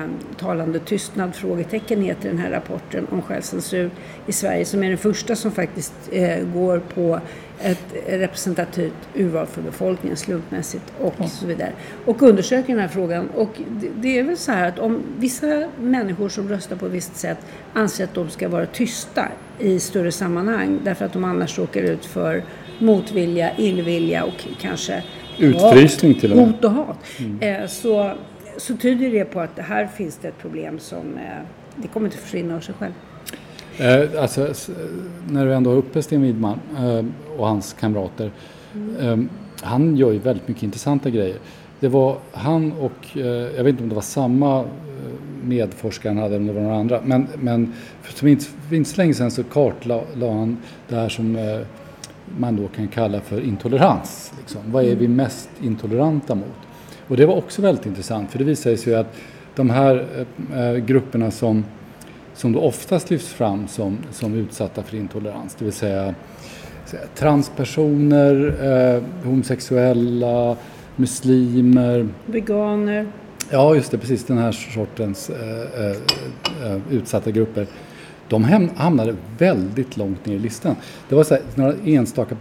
en 0.03 0.37
talande 0.37 0.79
tystnad? 0.79 1.35
Frågetecken 1.35 2.03
heter 2.03 2.29
den 2.29 2.39
här 2.39 2.51
rapporten 2.51 3.07
om 3.11 3.23
självcensur 3.23 3.91
i 4.27 4.33
Sverige 4.33 4.65
som 4.65 4.85
är 4.85 4.89
den 4.89 4.99
första 4.99 5.37
som 5.37 5.53
faktiskt 5.53 5.95
eh, 6.13 6.45
går 6.55 6.79
på 6.79 7.21
ett 7.61 7.95
representativt 8.07 9.09
urval 9.15 9.47
för 9.47 9.63
befolkningen 9.63 10.17
slumpmässigt 10.17 10.93
och 11.01 11.17
mm. 11.17 11.29
så 11.29 11.47
vidare. 11.47 11.73
Och 12.05 12.23
undersöker 12.23 12.69
den 12.69 12.79
här 12.79 12.89
frågan. 12.89 13.29
Och 13.29 13.51
det, 13.69 13.89
det, 13.97 14.19
är 14.19 14.23
väl 14.23 14.37
så 14.37 14.53
här 14.53 14.69
att 14.69 14.79
om 14.79 15.03
vissa 15.19 15.69
människor 15.81 16.29
som 16.29 16.49
röstar 16.49 16.77
på 16.77 16.87
ett 16.87 16.93
visst 16.93 17.17
sätt 17.17 17.39
anser 17.73 18.05
att 18.05 18.15
de 18.15 18.31
ska 18.31 18.49
vara 18.49 18.67
tysta 18.67 19.29
i 19.59 19.81
större 19.81 20.13
sammanhang 20.13 20.81
därför 20.85 21.05
att 21.05 21.13
de 21.13 21.25
annars 21.25 21.59
råkar 21.59 21.83
ut 21.83 22.05
för 22.05 22.45
motvilja, 22.79 23.51
illvilja 23.57 24.25
och 24.25 24.47
kanske 24.61 25.03
Utfrysning 25.39 26.15
till 26.15 26.31
och 26.31 26.37
med. 26.37 26.47
Hot 26.47 26.65
och 26.65 26.71
hat. 26.71 26.99
Mm. 27.19 27.63
Eh, 27.63 27.69
så, 27.69 28.13
så 28.57 28.77
tyder 28.77 29.11
det 29.11 29.25
på 29.25 29.41
att 29.41 29.59
här 29.59 29.87
finns 29.87 30.19
det 30.23 30.29
ett 30.29 30.39
problem 30.39 30.79
som 30.79 31.17
eh, 31.17 31.43
det 31.77 31.89
kommer 31.89 32.07
inte 32.07 32.19
försvinna 32.19 32.57
av 32.57 32.61
sig 32.61 32.75
själv. 32.75 32.93
Eh, 33.79 34.23
alltså, 34.23 34.55
när 35.29 35.47
du 35.47 35.55
ändå 35.55 35.71
har 35.71 35.77
uppe 35.77 36.03
Sten 36.03 36.23
Widman 36.23 36.61
eh, 36.79 37.05
och 37.39 37.47
hans 37.47 37.73
kamrater. 37.73 38.31
Mm. 38.75 39.21
Eh, 39.21 39.27
han 39.63 39.97
gör 39.97 40.13
ju 40.13 40.19
väldigt 40.19 40.49
mycket 40.49 40.63
intressanta 40.63 41.11
grejer. 41.11 41.37
Det 41.81 41.89
var 41.89 42.19
han 42.33 42.73
och, 42.73 43.17
eh, 43.17 43.27
jag 43.27 43.65
vet 43.65 43.71
inte 43.71 43.83
om 43.83 43.89
det 43.89 43.95
var 43.95 44.03
samma 44.03 44.61
eh, 44.61 44.67
medforskare 45.43 46.11
han 46.11 46.23
hade 46.23 46.37
eller 46.37 46.41
om 46.41 46.47
det 46.47 46.53
var 46.53 46.63
några 46.63 46.77
andra. 46.77 47.01
Men, 47.05 47.27
men 47.39 47.73
för 48.03 48.27
inte, 48.27 48.45
för 48.45 48.77
inte 48.77 48.91
så 48.91 48.97
länge 48.97 49.15
sedan 49.15 49.31
så 49.31 49.45
kartlade 49.45 50.31
han 50.33 50.57
det 50.89 50.97
här 50.97 51.09
som 51.09 51.39
man 52.39 52.57
då 52.57 52.69
kan 52.69 52.89
kalla 52.89 53.21
för 53.21 53.41
intolerans. 53.41 54.33
Liksom. 54.39 54.61
Vad 54.67 54.85
är 54.85 54.97
vi 54.97 55.05
mm. 55.05 55.17
mest 55.17 55.51
intoleranta 55.63 56.35
mot? 56.35 56.64
Och 57.09 57.17
det 57.17 57.27
var 57.27 57.35
också 57.35 57.63
väldigt 57.63 57.87
intressant 57.87 58.31
för 58.31 58.39
det 58.39 58.45
visade 58.45 58.77
sig 58.77 58.95
att 58.95 59.17
de 59.55 59.71
här 59.71 60.07
äh, 60.57 60.75
grupperna 60.75 61.31
som, 61.31 61.65
som 62.35 62.53
då 62.53 62.61
oftast 62.61 63.11
lyfts 63.11 63.33
fram 63.33 63.69
som, 63.69 63.99
som 64.13 64.35
utsatta 64.35 64.83
för 64.83 64.97
intolerans, 64.97 65.55
det 65.55 65.65
vill 65.65 65.75
säga, 65.75 66.15
transpersoner, 67.15 68.55
äh, 68.95 69.03
homosexuella, 69.25 70.57
muslimer. 70.97 72.09
Veganer. 72.27 73.07
Ja, 73.51 73.75
just 73.75 73.91
det, 73.91 73.99
precis 73.99 74.25
den 74.25 74.39
här 74.39 74.53
sortens 74.53 75.31
äh, 75.31 75.97
utsatta 76.91 77.31
grupper 77.31 77.67
de 78.35 78.69
hamnade 78.77 79.17
väldigt 79.39 79.97
långt 79.97 80.27
ner 80.27 80.35
i 80.35 80.39
listan. 80.39 80.77
Det 81.09 81.15
var 81.15 81.25
så 81.25 81.35
här, 81.35 81.43
några 81.55 81.75
enstaka 81.85 82.37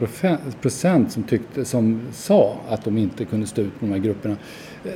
procent 0.62 1.12
som, 1.12 1.24
tyckte, 1.24 1.66
som 1.66 2.02
sa 2.12 2.56
att 2.70 2.86
de 2.86 2.98
inte 2.98 3.26
kunde 3.26 3.48
stå 3.48 3.62
ut 3.62 3.82
med 3.82 3.90
de 3.90 3.94
här 3.94 4.04
grupperna. 4.04 4.36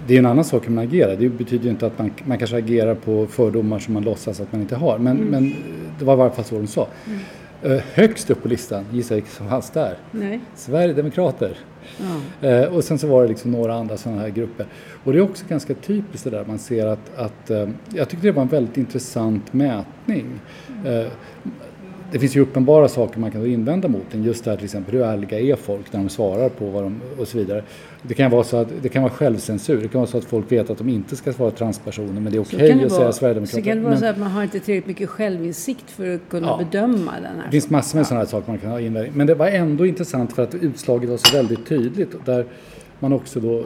Det 0.07 0.13
är 0.13 0.19
en 0.19 0.25
annan 0.25 0.43
sak 0.43 0.67
hur 0.67 0.71
man 0.71 0.83
agerar. 0.83 1.15
Det 1.15 1.29
betyder 1.29 1.69
inte 1.69 1.87
att 1.87 1.99
man, 1.99 2.11
man 2.23 2.37
kanske 2.37 2.57
agerar 2.57 2.95
på 2.95 3.27
fördomar 3.27 3.79
som 3.79 3.93
man 3.93 4.03
låtsas 4.03 4.39
att 4.39 4.51
man 4.51 4.61
inte 4.61 4.75
har. 4.75 4.97
Men, 4.97 5.17
mm. 5.17 5.29
men 5.29 5.55
det 5.99 6.05
var 6.05 6.17
i 6.17 6.21
alla 6.21 6.31
fall 6.31 6.45
så 6.45 6.55
de 6.55 6.67
sa. 6.67 6.87
Mm. 7.05 7.19
Uh, 7.65 7.81
högst 7.93 8.29
upp 8.29 8.41
på 8.41 8.47
listan, 8.47 8.85
gissa 8.91 9.15
vilka 9.15 9.29
som 9.29 9.49
fanns 9.49 9.69
där? 9.69 9.97
Nej. 10.11 10.39
Sverigedemokrater. 10.55 11.57
Ja. 12.41 12.65
Uh, 12.65 12.75
och 12.75 12.83
sen 12.83 12.99
så 12.99 13.07
var 13.07 13.21
det 13.21 13.27
liksom 13.27 13.51
några 13.51 13.73
andra 13.73 13.97
sådana 13.97 14.21
här 14.21 14.29
grupper. 14.29 14.65
Och 15.03 15.13
det 15.13 15.19
är 15.19 15.21
också 15.21 15.45
ganska 15.49 15.73
typiskt 15.73 16.23
det 16.23 16.29
där 16.29 16.45
man 16.47 16.59
ser 16.59 16.87
att, 16.87 17.17
att 17.17 17.51
uh, 17.51 17.69
jag 17.93 18.09
tyckte 18.09 18.27
det 18.27 18.31
var 18.31 18.41
en 18.41 18.47
väldigt 18.47 18.77
intressant 18.77 19.53
mätning. 19.53 20.39
Mm. 20.85 21.09
Det 22.11 22.19
finns 22.19 22.35
ju 22.35 22.41
uppenbara 22.41 22.87
saker 22.87 23.19
man 23.19 23.31
kan 23.31 23.45
invända 23.45 23.87
mot 23.87 24.11
den. 24.11 24.23
Just 24.23 24.43
det 24.43 24.49
här 24.49 24.57
till 24.57 24.65
exempel, 24.65 24.95
hur 24.95 25.03
ärliga 25.03 25.39
är 25.39 25.55
folk 25.55 25.93
när 25.93 25.99
de 25.99 26.09
svarar 26.09 26.49
på 26.49 26.65
vad 26.65 26.83
de 26.83 27.01
och 27.19 27.27
så 27.27 27.37
vidare. 27.37 27.63
Det 28.01 28.13
kan 28.13 28.31
vara 28.31 28.43
så 28.43 28.57
att 28.57 28.67
det 28.81 28.89
kan 28.89 29.03
vara 29.03 29.13
självcensur. 29.13 29.81
Det 29.81 29.87
kan 29.87 30.01
vara 30.01 30.11
så 30.11 30.17
att 30.17 30.25
folk 30.25 30.51
vet 30.51 30.69
att 30.69 30.77
de 30.77 30.89
inte 30.89 31.15
ska 31.15 31.31
vara 31.31 31.51
transpersoner 31.51 32.21
men 32.21 32.31
det 32.31 32.37
är 32.37 32.41
okej 32.41 32.73
okay 32.73 32.85
att 32.85 32.91
säga 32.91 33.11
Sverigedemokrater. 33.11 33.61
Så 33.61 33.65
kan 33.65 33.77
det 33.77 33.83
vara 33.83 33.91
men, 33.91 33.99
så 33.99 34.05
att 34.05 34.17
man 34.17 34.31
har 34.31 34.43
inte 34.43 34.59
tillräckligt 34.59 34.87
mycket 34.87 35.09
självinsikt 35.09 35.91
för 35.91 36.15
att 36.15 36.21
kunna 36.29 36.47
ja, 36.47 36.57
bedöma 36.71 37.11
den 37.11 37.35
här. 37.35 37.45
Det 37.45 37.51
finns 37.51 37.69
massor 37.69 37.97
med 37.97 38.01
ja. 38.01 38.05
sådana 38.05 38.23
här 38.23 38.29
saker 38.29 38.51
man 38.51 38.59
kan 38.59 38.69
ha 38.69 38.79
invändning 38.79 39.13
Men 39.15 39.27
det 39.27 39.35
var 39.35 39.47
ändå 39.47 39.85
intressant 39.85 40.33
för 40.33 40.43
att 40.43 40.55
utslaget 40.55 41.09
var 41.09 41.17
så 41.17 41.37
väldigt 41.37 41.65
tydligt. 41.65 42.25
Där 42.25 42.45
man 42.99 43.13
också 43.13 43.39
då 43.39 43.59
eh, 43.59 43.65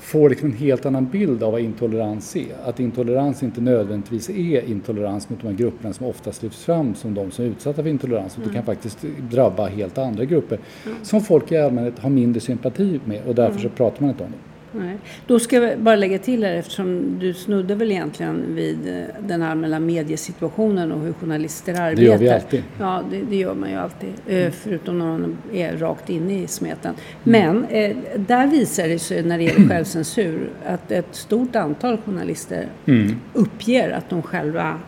får 0.00 0.30
liksom 0.30 0.50
en 0.50 0.56
helt 0.56 0.86
annan 0.86 1.06
bild 1.06 1.42
av 1.42 1.52
vad 1.52 1.60
intolerans 1.60 2.36
är. 2.36 2.54
Att 2.64 2.80
intolerans 2.80 3.42
inte 3.42 3.60
nödvändigtvis 3.60 4.30
är 4.30 4.70
intolerans 4.70 5.30
mot 5.30 5.40
de 5.40 5.46
här 5.46 5.54
grupperna 5.54 5.92
som 5.92 6.06
oftast 6.06 6.42
lyfts 6.42 6.64
fram 6.64 6.94
som 6.94 7.14
de 7.14 7.30
som 7.30 7.44
är 7.44 7.48
utsatta 7.48 7.82
för 7.82 7.90
intolerans. 7.90 8.36
Mm. 8.36 8.48
Det 8.48 8.54
kan 8.54 8.64
faktiskt 8.64 8.98
drabba 9.30 9.66
helt 9.66 9.98
andra 9.98 10.24
grupper 10.24 10.58
mm. 10.86 10.98
som 11.02 11.20
folk 11.20 11.52
i 11.52 11.56
allmänhet 11.56 11.98
har 11.98 12.10
mindre 12.10 12.40
sympati 12.40 13.00
med 13.04 13.22
och 13.26 13.34
därför 13.34 13.58
mm. 13.58 13.62
så 13.62 13.68
pratar 13.68 14.00
man 14.00 14.10
inte 14.10 14.24
om 14.24 14.30
det. 14.30 14.55
Nej. 14.78 14.98
Då 15.26 15.38
ska 15.38 15.56
jag 15.56 15.78
bara 15.78 15.96
lägga 15.96 16.18
till 16.18 16.44
här 16.44 16.54
eftersom 16.54 17.18
du 17.18 17.34
snuddar 17.34 17.76
väl 17.76 17.92
egentligen 17.92 18.54
vid 18.54 18.88
eh, 18.88 19.04
den 19.20 19.42
allmänna 19.42 19.80
mediesituationen 19.80 20.92
och 20.92 21.00
hur 21.00 21.12
journalister 21.12 21.80
arbetar. 21.80 21.94
Det 21.96 22.02
gör 22.02 22.18
vi 22.18 22.30
alltid. 22.30 22.62
Ja, 22.78 23.02
det, 23.10 23.20
det 23.30 23.36
gör 23.36 23.54
man 23.54 23.70
ju 23.70 23.76
alltid. 23.76 24.12
Eh, 24.26 24.38
mm. 24.38 24.52
Förutom 24.52 24.98
när 24.98 25.06
man 25.06 25.38
är 25.52 25.76
rakt 25.76 26.10
inne 26.10 26.42
i 26.42 26.46
smeten. 26.46 26.94
Men 27.24 27.64
eh, 27.64 27.96
där 28.16 28.46
visar 28.46 28.88
det 28.88 28.98
sig 28.98 29.22
när 29.22 29.38
det 29.38 29.44
gäller 29.44 29.68
självcensur 29.68 30.50
att 30.66 30.92
ett 30.92 31.14
stort 31.14 31.56
antal 31.56 31.96
journalister 31.96 32.66
mm. 32.86 33.16
uppger 33.32 33.90
att 33.90 34.10
de 34.10 34.22
själva 34.22 34.80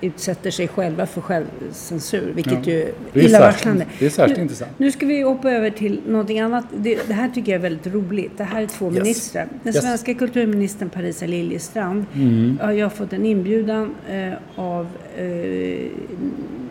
utsätter 0.00 0.50
sig 0.50 0.68
själva 0.68 1.06
för 1.06 1.20
självcensur, 1.20 2.32
vilket 2.34 2.66
ja. 2.66 2.72
ju 2.72 2.82
är 2.82 3.22
illavarslande. 3.22 3.86
Det 3.98 4.06
är 4.06 4.10
särskilt 4.10 4.38
intressant. 4.38 4.70
Nu 4.78 4.92
ska 4.92 5.06
vi 5.06 5.22
hoppa 5.22 5.50
över 5.50 5.70
till 5.70 6.00
någonting 6.06 6.40
annat. 6.40 6.64
Det, 6.76 7.08
det, 7.08 7.14
här 7.14 7.28
tycker 7.28 7.52
jag 7.52 7.58
är 7.58 7.62
väldigt 7.62 7.94
roligt. 7.94 8.38
Det 8.38 8.44
här 8.44 8.62
är 8.62 8.66
två 8.66 8.86
yes. 8.86 8.98
ministrar. 9.02 9.48
Den 9.62 9.74
yes. 9.74 9.84
svenska 9.84 10.14
kulturministern 10.14 10.90
Parisa 10.90 11.26
Liljestrand. 11.26 12.06
Mm. 12.14 12.58
Jag 12.60 12.84
har 12.84 12.90
fått 12.90 13.12
en 13.12 13.26
inbjudan 13.26 13.94
eh, 14.10 14.32
av 14.56 14.86
eh, 15.16 15.24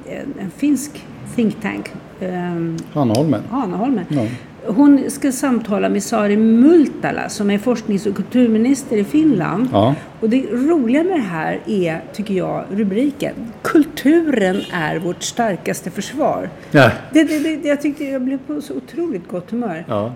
en, 0.05 0.33
en, 0.39 0.51
finsk 0.57 1.05
think 1.35 1.61
tank. 1.61 1.91
Eh, 2.19 2.31
Hanaholmen. 2.93 3.41
Hanaholmen. 3.49 4.05
Ja. 4.09 4.27
Hon 4.67 5.11
ska 5.11 5.31
samtala 5.31 5.89
med 5.89 6.03
Sari 6.03 6.37
Multala 6.37 7.29
som 7.29 7.51
är 7.51 7.57
forsknings 7.57 8.05
och 8.05 8.15
kulturminister 8.15 8.97
i 8.97 9.03
Finland. 9.03 9.69
Ja. 9.71 9.95
Och 10.19 10.29
det 10.29 10.45
roliga 10.51 11.03
med 11.03 11.17
det 11.17 11.21
här 11.21 11.59
är, 11.65 12.03
tycker 12.13 12.33
jag, 12.33 12.65
rubriken. 12.71 13.33
Kulturen 13.61 14.61
är 14.73 14.99
vårt 14.99 15.23
starkaste 15.23 15.91
försvar. 15.91 16.49
Ja. 16.71 16.91
Det, 17.11 17.23
det, 17.23 17.39
det, 17.39 17.67
jag 17.67 17.81
tyckte 17.81 18.03
jag 18.03 18.21
blev 18.21 18.37
på 18.37 18.61
så 18.61 18.73
otroligt 18.73 19.27
gott 19.27 19.51
humör. 19.51 19.85
Ja. 19.87 20.13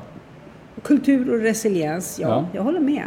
Kultur 0.84 1.34
och 1.34 1.40
resiliens, 1.40 2.20
ja, 2.22 2.28
ja, 2.28 2.46
jag 2.54 2.64
håller 2.64 2.80
med. 2.80 3.04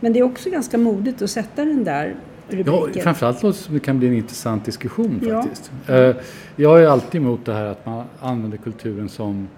Men 0.00 0.12
det 0.12 0.18
är 0.18 0.22
också 0.22 0.50
ganska 0.50 0.78
modigt 0.78 1.22
att 1.22 1.30
sätta 1.30 1.64
den 1.64 1.84
där 1.84 2.14
rubriken. 2.48 2.92
Ja, 2.94 3.02
framförallt 3.02 3.42
låter 3.42 3.58
det 3.58 3.64
som 3.64 3.74
det 3.74 3.80
kan 3.80 3.98
bli 3.98 4.08
en 4.08 4.14
intressant 4.14 4.64
diskussion 4.64 5.20
faktiskt. 5.20 5.70
Ja. 5.86 6.14
Jag 6.56 6.82
är 6.82 6.86
alltid 6.86 7.20
emot 7.20 7.44
det 7.44 7.52
här 7.52 7.64
att 7.64 7.86
man 7.86 8.04
använder 8.20 8.58
kulturen 8.58 9.08
som 9.08 9.48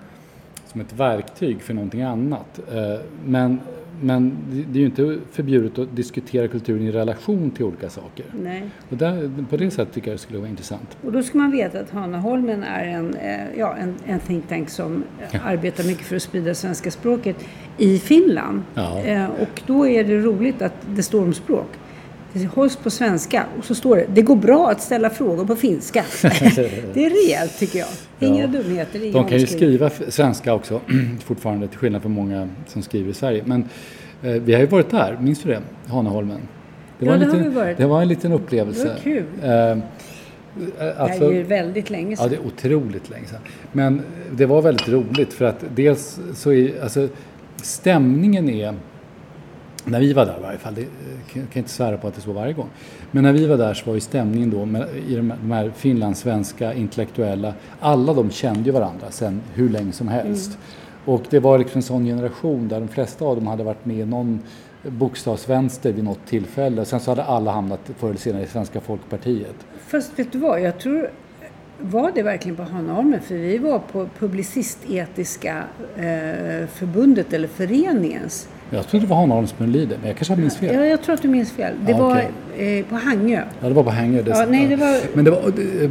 som 0.76 0.80
ett 0.80 0.92
verktyg 1.00 1.62
för 1.62 1.75
någonting 1.75 2.02
annat. 2.02 2.61
Eh, 2.73 3.00
men, 3.25 3.61
men 4.00 4.37
det 4.49 4.78
är 4.78 4.80
ju 4.80 4.87
inte 4.87 5.18
förbjudet 5.33 5.78
att 5.78 5.97
diskutera 5.97 6.49
kulturen 6.49 6.83
i 6.83 6.92
relation 6.92 7.50
till 7.50 7.64
olika 7.64 7.90
saker. 7.90 8.26
Nej. 8.42 8.71
Och 8.90 8.97
där, 8.97 9.30
på 9.50 9.56
det 9.56 9.71
sättet 9.71 9.95
tycker 9.95 10.09
jag 10.09 10.14
det 10.14 10.21
skulle 10.23 10.38
vara 10.38 10.49
intressant. 10.49 10.97
Och 11.04 11.12
då 11.12 11.23
ska 11.23 11.38
man 11.38 11.50
veta 11.50 11.80
att 11.80 11.90
Hanaholmen 11.90 12.62
är 12.62 12.85
en, 12.85 13.14
eh, 13.14 13.59
ja, 13.59 13.76
en, 13.76 13.95
en 14.04 14.21
think 14.21 14.49
tank 14.49 14.71
som 14.71 15.04
ja. 15.33 15.38
arbetar 15.45 15.85
mycket 15.85 16.06
för 16.06 16.16
att 16.16 16.23
sprida 16.23 16.54
svenska 16.54 16.90
språket 16.90 17.37
i 17.78 17.99
Finland. 17.99 18.62
Ja. 18.75 19.02
Eh, 19.02 19.26
och 19.26 19.62
då 19.66 19.87
är 19.87 20.04
det 20.04 20.18
roligt 20.18 20.62
att 20.62 20.75
det 20.88 21.02
står 21.02 21.23
om 21.23 21.35
språk. 21.35 21.68
Det 22.38 22.47
hålls 22.47 22.76
på 22.76 22.90
svenska 22.90 23.47
och 23.59 23.64
så 23.64 23.75
står 23.75 23.97
det 23.97 24.07
det 24.14 24.23
går 24.23 24.37
bra 24.37 24.71
att 24.71 24.81
ställa 24.81 25.11
frågor 25.11 25.45
på 25.45 25.57
finska. 25.57 26.05
det 26.95 27.05
är 27.05 27.26
rejält 27.26 27.59
tycker 27.59 27.78
jag. 27.78 27.88
Inga 28.21 28.40
ja. 28.40 28.47
dumheter. 28.47 29.02
Inga 29.05 29.12
De 29.12 29.28
kan 29.28 29.38
ju 29.38 29.47
skriva 29.47 29.90
svenska 29.90 30.55
också 30.55 30.81
fortfarande 31.25 31.69
till 31.69 31.78
skillnad 31.78 32.02
från 32.02 32.12
många 32.12 32.49
som 32.66 32.83
skriver 32.83 33.11
i 33.11 33.14
Sverige. 33.14 33.43
Men 33.47 33.69
eh, 34.23 34.31
vi 34.31 34.55
har 34.55 34.61
ju 34.61 34.66
varit 34.66 34.90
där, 34.90 35.19
minns 35.21 35.43
du 35.43 35.49
det? 35.49 35.62
Hanaholmen. 35.87 36.40
Det 36.99 37.07
var, 37.07 37.12
ja, 37.12 37.19
det, 37.19 37.25
liten, 37.25 37.40
har 37.40 37.49
vi 37.49 37.55
varit. 37.55 37.76
det 37.78 37.87
var 37.87 38.02
en 38.02 38.09
liten 38.09 38.33
upplevelse. 38.33 38.85
Det 38.85 38.88
var 38.88 39.00
kul. 39.00 39.25
Eh, 39.43 39.78
Alltså, 40.99 41.28
det 41.28 41.35
är 41.35 41.38
ju 41.38 41.43
väldigt 41.43 41.90
länge 41.90 42.16
sedan. 42.16 42.25
Ja, 42.25 42.31
det 42.31 42.37
är 42.37 42.47
otroligt 42.47 43.11
länge 43.11 43.26
sedan. 43.26 43.40
Men 43.73 44.02
det 44.31 44.47
var 44.47 44.62
väldigt 44.62 44.88
roligt 44.88 45.33
för 45.33 45.45
att 45.45 45.64
dels 45.75 46.21
så 46.35 46.52
är 46.52 46.83
alltså 46.83 47.09
stämningen 47.62 48.49
är 48.49 48.75
när 49.87 50.00
vi 50.00 50.12
var 50.12 50.26
där 50.26 50.38
i 50.38 50.43
varje 50.43 50.59
fall, 50.59 50.75
det 50.75 50.87
kan 51.33 51.43
jag 51.43 51.57
inte 51.57 51.71
svära 51.71 51.97
på 51.97 52.09
att 52.09 52.14
det 52.14 52.19
är 52.19 52.23
så 52.23 52.33
varje 52.33 52.52
gång. 52.52 52.69
Men 53.11 53.23
när 53.23 53.33
vi 53.33 53.47
var 53.47 53.57
där 53.57 53.75
så 53.75 53.87
var 53.87 53.95
ju 53.95 54.00
stämningen 54.00 54.50
då 54.50 54.64
med, 54.64 54.88
i 55.09 55.16
de, 55.16 55.52
här 55.52 55.71
finlandssvenska 55.76 56.75
intellektuella, 56.75 57.55
alla 57.81 58.14
de 58.14 58.31
kände 58.31 58.61
ju 58.61 58.71
varandra 58.71 59.11
sedan 59.11 59.40
hur 59.55 59.69
länge 59.69 59.93
som 59.93 60.09
helst. 60.09 60.50
Mm. 60.50 60.61
Och 61.05 61.23
det 61.31 61.40
var 61.40 61.59
liksom 61.59 61.78
en 61.78 61.83
sån 61.83 62.05
generation 62.05 62.69
där 62.69 62.81
de 62.81 62.88
flesta 62.88 63.25
av 63.25 63.37
dem 63.37 63.47
hade 63.47 63.64
varit 63.64 63.85
med 63.85 63.99
i 63.99 64.05
någon 64.05 64.40
bokstavsvänster 64.83 65.93
vid 65.93 66.05
något 66.05 66.26
tillfälle. 66.26 66.85
Sen 66.85 67.00
så 67.00 67.11
hade 67.11 67.25
alla 67.25 67.50
hamnat 67.50 67.81
förr 67.99 68.09
eller 68.09 68.19
senare 68.19 68.43
i 68.43 68.47
Svenska 68.47 68.81
Folkpartiet. 68.81 69.57
Fast 69.87 70.19
vet 70.19 70.33
du 70.33 70.38
vad, 70.38 70.61
jag 70.61 70.78
tror 70.78 71.11
var 71.81 72.12
det 72.14 72.23
verkligen 72.23 72.57
på 72.57 72.62
Hanaholmen? 72.62 73.21
För 73.21 73.35
vi 73.35 73.59
var 73.59 73.78
på 73.78 74.09
Publicistetiska 74.19 75.64
eh, 75.97 76.66
förbundet 76.66 77.33
eller 77.33 77.49
föreningens 77.49 78.49
Jag 78.71 78.87
trodde 78.89 79.05
det 79.07 79.11
var 79.11 79.17
Hanholm 79.17 79.47
som 79.47 79.69
lider, 79.69 79.97
men 80.01 80.09
jag 80.09 80.17
kanske 80.17 80.37
minns 80.37 80.57
fel. 80.57 80.75
Ja, 80.75 80.85
jag 80.85 81.03
tror 81.03 81.15
att 81.15 81.23
du 81.23 81.29
minns 81.29 81.53
fel. 81.53 81.75
Det 81.87 81.93
Ja, 81.93 81.99
var 81.99 82.11
okej. 82.57 82.79
eh, 82.79 82.85
på 82.87 82.95
Hangö. 82.95 83.43
Ja, 83.61 83.69
det 83.69 83.75
var 83.75 83.83
på 83.83 83.91
Hängö. 83.91 84.23
Det, 84.23 84.31
Ja, 84.31 84.47
nej, 84.51 84.67
det 84.69 84.77
var 84.77 84.99
men 85.15 85.25
det 85.25 85.31
var, 85.31 85.41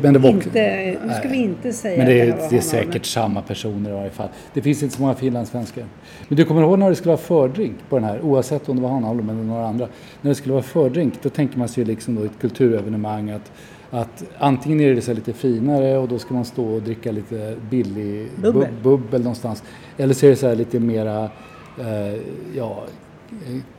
men 0.04 0.14
det 0.14 0.20
var 0.20 0.30
Inte, 0.30 0.98
nu 1.06 1.14
ska 1.20 1.30
vi 1.30 1.38
inte 1.38 1.74
säga 1.74 1.98
Men 1.98 2.08
det 2.08 2.22
är, 2.22 2.32
var 2.32 2.50
det 2.50 2.58
är 2.58 2.62
säkert 2.62 3.06
samma 3.06 3.42
personer 3.42 3.90
i 3.90 3.94
varje 3.94 4.10
fall. 4.10 4.30
Det 4.54 4.62
finns 4.62 4.84
inte 4.84 4.96
så 4.96 5.02
många 5.02 5.14
finlandssvenskar. 5.14 5.84
Men 6.28 6.36
du 6.38 6.46
kommer 6.46 6.62
ihåg 6.62 6.80
när 6.80 6.90
det 6.90 6.96
skulle 6.96 7.08
vara 7.10 7.18
fördrink 7.18 7.76
på 7.90 7.96
den 7.96 8.04
här, 8.06 8.22
oavsett 8.22 8.70
om 8.70 8.76
det 8.76 8.82
var 8.82 8.90
Hanholm 8.90 9.30
eller 9.30 9.44
några 9.44 9.68
andra. 9.68 9.88
När 10.22 10.30
det 10.32 10.36
skulle 10.36 10.54
vara 10.54 10.64
fördrink, 10.64 11.14
då 11.22 11.30
tänker 11.30 11.58
man 11.60 11.68
sig 11.68 11.86
liksom 11.86 12.16
då 12.16 12.24
ett 12.24 12.40
kulturevenemang 12.42 13.30
att, 13.30 13.52
att 13.92 14.24
antingen 14.38 14.82
är 14.82 14.96
det 14.96 15.02
så 15.02 15.14
lite 15.14 15.34
finare 15.34 15.98
och 15.98 16.08
då 16.08 16.20
ska 16.20 16.34
man 16.34 16.46
stå 16.46 16.66
och 16.76 16.82
dricka 16.82 17.12
lite 17.12 17.56
billig 17.70 18.28
Bubbel. 18.36 18.62
bu- 18.64 18.84
bubbel 18.84 19.22
någonstans. 19.22 19.64
Eller 19.98 20.14
så 20.14 20.26
är 20.26 20.30
det 20.30 20.36
så 20.36 20.48
här 20.48 20.56
lite 20.56 20.80
mera, 20.80 21.30
eh, 21.80 22.20
ja, 22.56 22.84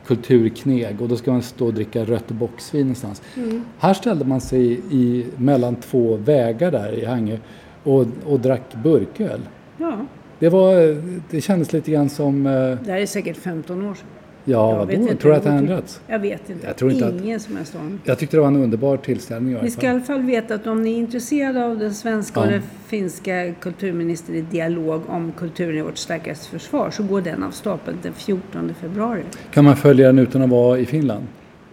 kulturkneg 0.05 1.01
och 1.01 1.07
då 1.07 1.15
ska 1.15 1.31
man 1.31 1.41
stå 1.41 1.65
och 1.65 1.73
dricka 1.73 2.03
rött 2.03 2.27
boxvin 2.27 2.81
någonstans. 2.81 3.21
Mm. 3.37 3.63
Här 3.79 3.93
ställde 3.93 4.25
man 4.25 4.41
sig 4.41 4.79
i, 4.91 5.25
mellan 5.37 5.75
två 5.75 6.15
vägar 6.15 6.71
där 6.71 6.93
i 6.93 7.05
Hangö 7.05 7.37
och, 7.83 8.05
och 8.25 8.39
drack 8.39 8.75
burköl. 8.83 9.41
Ja, 9.77 10.05
Det, 10.39 10.49
var, 10.49 11.01
det 11.31 11.41
kändes 11.41 11.73
lite 11.73 11.91
grann 11.91 12.09
som, 12.09 12.45
eh, 12.45 12.51
det 12.53 12.91
här 12.91 12.99
är 12.99 13.05
säkert 13.05 13.37
15 13.37 13.85
år 13.85 13.93
sedan. 13.93 14.07
Ja 14.47 14.75
vadå, 14.77 14.91
tror 15.19 15.31
du 15.31 15.37
att 15.37 15.43
det 15.43 15.49
har 15.49 15.57
ändrats? 15.57 16.01
Jag 16.07 16.19
vet 16.19 16.49
inte. 16.49 16.67
Jag 16.67 16.75
tror 16.77 16.91
inte 16.91 17.07
att- 17.07 17.21
Ingen 17.23 17.39
som 17.39 17.55
helst 17.57 17.75
aning. 17.75 17.99
Jag 18.03 18.17
tyckte 18.19 18.37
det 18.37 18.41
var 18.41 18.47
en 18.47 18.55
underbar 18.55 18.97
tillställning 18.97 19.57
i 19.57 19.61
Ni 19.63 19.71
ska 19.71 19.85
i 19.87 19.89
alla 19.89 19.99
fall 20.01 20.21
veta 20.21 20.55
att 20.55 20.67
om 20.67 20.81
ni 20.83 20.93
är 20.93 20.97
intresserade 20.97 21.65
av 21.65 21.77
den 21.79 21.93
svenska 21.93 22.39
och 22.39 22.45
Ja. 22.45 22.49
den 22.51 22.61
finska 22.87 23.53
kulturministern 23.59 24.35
i 24.35 24.41
dialog 24.41 25.01
om 25.07 25.31
kulturen 25.37 25.77
i 25.77 25.81
vårt 25.81 25.97
starkaste 25.97 26.49
försvar 26.49 26.89
så 26.91 27.03
går 27.03 27.21
den 27.21 27.43
av 27.43 27.51
stapeln 27.51 27.97
den 28.03 28.13
14 28.13 28.73
februari. 28.81 29.21
Kan 29.53 29.65
man 29.65 29.75
följa 29.75 30.07
den 30.07 30.19
utan 30.19 30.41
att 30.41 30.49
vara 30.49 30.79
i 30.79 30.85
Finland? 30.85 31.23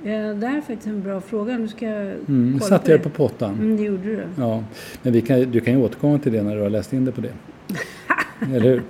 Eh, 0.04 0.06
Det 0.10 0.46
här 0.46 0.56
är 0.56 0.60
faktiskt 0.60 0.86
en 0.86 1.02
bra 1.02 1.20
fråga. 1.20 1.58
Nu 1.58 1.68
ska 1.68 1.86
jag 1.86 2.02
Mm, 2.02 2.52
kolla 2.58 2.68
satte 2.68 2.84
på 2.84 2.90
jag 2.92 3.00
det. 3.00 3.02
på 3.04 3.10
pottan. 3.10 3.54
Mm, 3.54 3.76
det 3.76 3.82
gjorde 3.82 4.02
du. 4.02 4.22
Ja, 4.38 4.62
men 5.02 5.12
vi 5.12 5.20
kan, 5.20 5.50
du 5.50 5.60
kan 5.60 5.74
ju 5.74 5.80
återkomma 5.84 6.18
till 6.18 6.32
det 6.32 6.42
när 6.42 6.56
du 6.56 6.62
har 6.62 6.70
läst 6.70 6.92
in 6.92 7.04
det 7.04 7.12
på 7.12 7.20
det. 7.20 7.32
Eller 8.42 8.60
hur? 8.60 8.82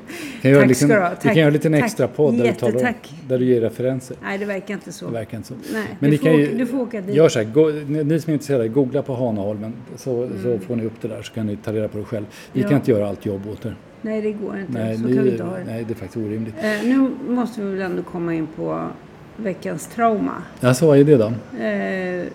Vi 0.42 0.52
kan 0.52 0.52
en 0.52 0.58
Tack 0.60 0.68
liten, 0.68 0.88
ska 0.88 0.94
du 0.96 1.00
ha. 1.02 1.10
vi 1.22 1.28
kan 1.28 1.36
göra 1.36 1.46
en 1.46 1.52
liten 1.52 1.74
extra 1.74 2.08
podd 2.08 2.34
där 2.38 2.44
du, 2.44 2.52
talar 2.52 2.94
där 3.28 3.38
du 3.38 3.44
ger 3.44 3.60
referenser. 3.60 4.16
Nej, 4.22 4.38
det 4.38 4.44
verkar 4.44 4.74
inte 4.74 4.92
så. 4.92 5.06
Det 5.06 5.12
verkar 5.12 5.36
inte 5.36 5.48
så. 5.48 5.54
Nej, 5.72 5.82
Men 5.98 6.10
du, 6.10 6.16
ni 6.16 6.18
får 6.18 6.24
kan 6.26 6.36
ju, 6.36 6.58
du 6.58 6.66
får 6.66 6.80
åka 6.80 7.00
dit. 7.00 7.14
Gör 7.16 7.28
så 7.28 7.38
här, 7.38 7.46
gå, 7.46 7.66
ni, 7.86 8.20
som 8.20 8.30
är 8.30 8.34
intresserade, 8.34 8.68
googla 8.68 9.02
på 9.02 9.14
Hanaholmen 9.14 9.72
så, 9.96 10.28
så 10.42 10.48
Mm. 10.48 10.60
får 10.60 10.76
ni 10.76 10.84
upp 10.84 10.92
det 11.00 11.08
där 11.08 11.22
så 11.22 11.32
kan 11.32 11.46
ni 11.46 11.56
ta 11.56 11.72
reda 11.72 11.88
på 11.88 11.98
det 11.98 12.04
själv. 12.04 12.24
Vi 12.52 12.62
Ja. 12.62 12.68
kan 12.68 12.76
inte 12.78 12.90
göra 12.90 13.08
allt 13.08 13.26
jobb 13.26 13.42
åt 13.52 13.64
er. 13.66 13.76
Nej, 14.02 14.22
det 14.22 14.32
går 14.32 14.58
inte. 14.58 14.72
Nej, 14.72 14.96
så 14.96 15.02
ni, 15.06 15.14
kan 15.16 15.24
vi 15.24 15.30
inte 15.30 15.42
ha 15.44 15.56
det. 15.56 15.64
nej, 15.66 15.84
det 15.84 15.92
är 15.92 15.94
faktiskt 15.94 16.16
orimligt. 16.26 16.54
Eh, 16.58 16.88
nu 16.88 17.10
måste 17.28 17.60
vi 17.60 17.70
väl 17.70 17.80
ändå 17.82 18.02
komma 18.02 18.34
in 18.34 18.46
på 18.56 18.88
veckans 19.36 19.86
trauma. 19.86 20.32
Alltså, 20.60 20.86
vad 20.86 20.98
är 20.98 21.04
det 21.04 21.16
då? 21.16 21.32
Eh, 21.60 22.26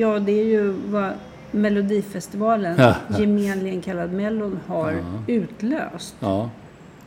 ja, 0.00 0.18
det 0.18 0.32
är 0.40 0.44
ju 0.44 0.74
vad 0.86 1.12
Melodifestivalen, 1.50 2.74
Ja. 2.78 2.94
gemenligen 3.18 3.80
kallad 3.80 4.12
Mellon, 4.12 4.58
har 4.66 4.94
utlöst. 5.26 6.16
Ja. 6.20 6.50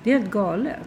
Det 0.03 0.12
är 0.13 0.19
helt 0.19 0.31
galet. 0.31 0.77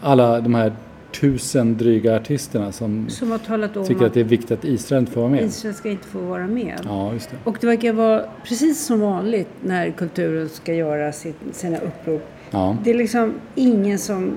Alla 0.00 0.40
de 0.40 0.54
här 0.54 0.72
tusen 1.20 1.76
dryga 1.76 2.16
artisterna 2.16 2.72
som 2.72 3.08
Som 3.08 3.30
har 3.30 3.38
talat 3.38 3.76
om 3.76 3.84
tycker 3.86 4.06
att 4.06 4.14
det 4.14 4.20
är 4.20 4.24
viktigt 4.24 4.50
att 4.50 4.64
Israel 4.64 5.00
inte 5.00 5.12
får 5.12 5.20
vara 5.20 5.30
med. 5.30 5.44
Israel 5.44 5.74
ska 5.74 5.90
inte 5.90 6.06
få 6.06 6.18
vara 6.18 6.46
med. 6.46 6.80
Ja, 6.84 7.12
just 7.12 7.30
det. 7.30 7.36
Och 7.44 7.56
det 7.60 7.66
verkar 7.66 7.92
vara 7.92 8.22
precis 8.44 8.86
som 8.86 9.00
vanligt 9.00 9.48
när 9.64 9.90
kulturen 9.90 10.48
ska 10.48 10.74
göra 10.74 11.12
sina 11.52 11.78
upprop. 11.78 12.22
Ja. 12.50 12.76
Det 12.84 12.90
är 12.90 12.94
liksom 12.94 13.34
ingen 13.54 13.98
som 13.98 14.32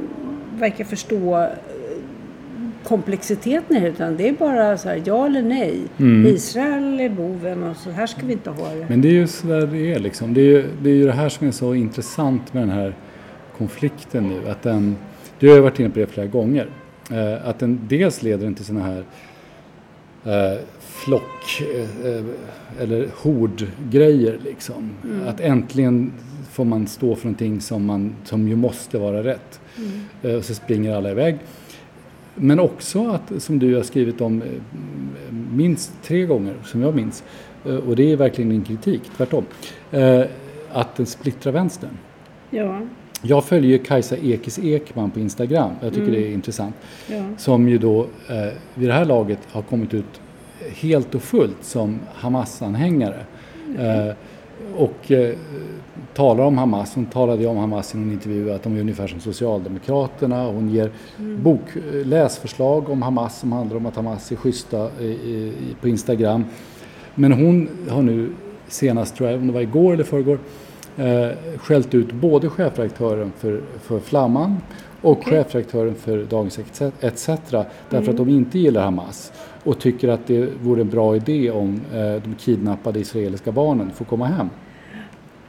verkar 0.59 0.83
förstå 0.85 1.47
komplexiteten 2.85 3.77
i 3.77 3.79
det 3.79 3.87
utan 3.89 4.17
det 4.17 4.29
är 4.29 4.33
bara 4.33 4.77
så 4.77 4.89
här 4.89 5.01
ja 5.05 5.25
eller 5.25 5.41
nej. 5.41 5.81
Israel 6.27 6.99
är 6.99 7.09
boven 7.09 7.63
och 7.63 7.77
så 7.77 7.91
här 7.91 8.07
ska 8.07 8.25
vi 8.25 8.33
inte 8.33 8.49
ha 8.49 8.69
det. 8.69 8.85
Men 8.89 9.01
det 9.01 9.07
är 9.07 9.13
ju 9.13 9.27
så 9.27 9.47
där 9.47 9.67
det 9.67 9.93
är 9.93 9.99
liksom. 9.99 10.33
Det 10.33 10.41
är, 10.41 10.45
ju, 10.45 10.65
det 10.81 10.89
är 10.89 10.93
ju 10.93 11.05
det 11.05 11.11
här 11.11 11.29
som 11.29 11.47
är 11.47 11.51
så 11.51 11.73
intressant 11.73 12.53
med 12.53 12.63
den 12.63 12.69
här 12.69 12.95
konflikten 13.57 14.29
nu. 14.29 14.49
Att 14.49 14.61
den, 14.61 14.97
du 15.39 15.49
har 15.49 15.55
ju 15.55 15.61
varit 15.61 15.79
inne 15.79 15.89
på 15.89 15.99
det 15.99 16.07
flera 16.07 16.27
gånger. 16.27 16.67
Eh, 17.11 17.47
att 17.49 17.59
den 17.59 17.79
dels 17.87 18.23
leder 18.23 18.45
den 18.45 18.55
till 18.55 18.65
sådana 18.65 18.85
här 18.85 19.03
eh, 20.25 20.59
flock 20.79 21.61
eh, 21.75 22.07
eh, 22.11 22.23
eller 22.79 23.07
hordgrejer 23.15 24.39
liksom. 24.43 24.89
Att 25.27 25.39
äntligen 25.39 26.13
får 26.51 26.65
man 26.65 26.87
stå 26.87 27.15
för 27.15 27.25
någonting 27.25 27.61
som, 27.61 27.85
man, 27.85 28.15
som 28.23 28.47
ju 28.47 28.55
måste 28.55 28.97
vara 28.97 29.23
rätt. 29.23 29.59
Eh, 30.23 30.35
och 30.35 30.45
så 30.45 30.53
springer 30.53 30.95
alla 30.95 31.11
iväg. 31.11 31.37
Men 32.35 32.59
också 32.59 33.07
att, 33.07 33.43
som 33.43 33.59
du 33.59 33.75
har 33.75 33.83
skrivit 33.83 34.21
om 34.21 34.41
eh, 34.41 34.47
minst 35.53 35.91
tre 36.03 36.25
gånger, 36.25 36.55
som 36.63 36.81
jag 36.81 36.95
minns, 36.95 37.23
eh, 37.65 37.75
och 37.75 37.95
det 37.95 38.11
är 38.11 38.17
verkligen 38.17 38.49
min 38.49 38.63
kritik, 38.63 39.01
tvärtom, 39.17 39.45
eh, 39.91 40.21
att 40.71 40.95
den 40.95 41.05
splittrar 41.05 41.51
vänstern. 41.51 41.97
Ja, 42.49 42.81
Jag 43.21 43.45
följer 43.45 43.77
Kajsa 43.77 44.17
Ekis 44.17 44.59
Ekman 44.59 45.11
på 45.11 45.19
Instagram, 45.19 45.71
jag 45.81 45.93
tycker 45.93 46.11
det 46.11 46.27
är 46.27 46.31
intressant, 46.31 46.75
ja. 47.07 47.23
som 47.37 47.69
ju 47.69 47.77
då 47.77 48.01
eh, 48.29 48.53
vid 48.73 48.89
det 48.89 48.93
här 48.93 49.05
laget 49.05 49.39
har 49.51 49.61
kommit 49.61 49.93
ut 49.93 50.21
helt 50.59 51.15
och 51.15 51.21
fullt 51.21 51.63
som 51.63 51.99
Hamas-anhängare. 52.13 53.19
Eh, 53.79 54.15
och 54.75 55.11
eh, 55.11 55.35
talar 56.15 56.43
om 56.43 56.57
Hamas, 56.57 56.95
hon 56.95 57.05
talade 57.05 57.47
om 57.47 57.57
Hamas 57.57 57.95
i 57.95 57.97
en 57.97 58.11
intervju 58.11 58.51
att 58.51 58.63
de 58.63 58.75
är 58.75 58.79
ungefär 58.79 59.07
som 59.07 59.19
Socialdemokraterna. 59.19 60.45
Hon 60.45 60.69
ger 60.69 60.91
bok, 61.17 61.61
eh, 61.75 62.05
läsförslag 62.05 62.89
om 62.89 63.01
Hamas 63.01 63.39
som 63.39 63.51
handlar 63.51 63.77
om 63.77 63.85
att 63.85 63.95
Hamas 63.95 64.31
är 64.31 64.35
schyssta 64.35 64.89
i, 64.99 65.05
i, 65.05 65.53
på 65.81 65.87
Instagram. 65.87 66.45
Men 67.15 67.31
hon 67.31 67.69
har 67.89 68.01
nu 68.01 68.29
senast, 68.67 69.15
tror 69.15 69.29
jag, 69.29 69.39
om 69.39 69.47
det 69.47 69.53
var 69.53 69.61
igår 69.61 69.93
eller 69.93 70.03
förrgår, 70.03 70.39
eh, 70.97 71.57
skällt 71.57 71.93
ut 71.93 72.11
både 72.11 72.49
chefredaktören 72.49 73.31
för, 73.37 73.61
för 73.81 73.99
Flamman 73.99 74.57
och 75.01 75.27
chefredaktören 75.27 75.95
för 75.95 76.23
Dagens 76.23 76.59
ETC 76.59 77.29
därför 77.89 78.11
att 78.11 78.17
de 78.17 78.29
inte 78.29 78.59
gillar 78.59 78.83
Hamas 78.83 79.31
och 79.63 79.79
tycker 79.79 80.09
att 80.09 80.27
det 80.27 80.49
vore 80.63 80.81
en 80.81 80.89
bra 80.89 81.15
idé 81.15 81.51
om 81.51 81.81
eh, 81.93 82.23
de 82.23 82.35
kidnappade 82.39 82.99
israeliska 82.99 83.51
barnen 83.51 83.91
får 83.91 84.05
komma 84.05 84.25
hem. 84.25 84.49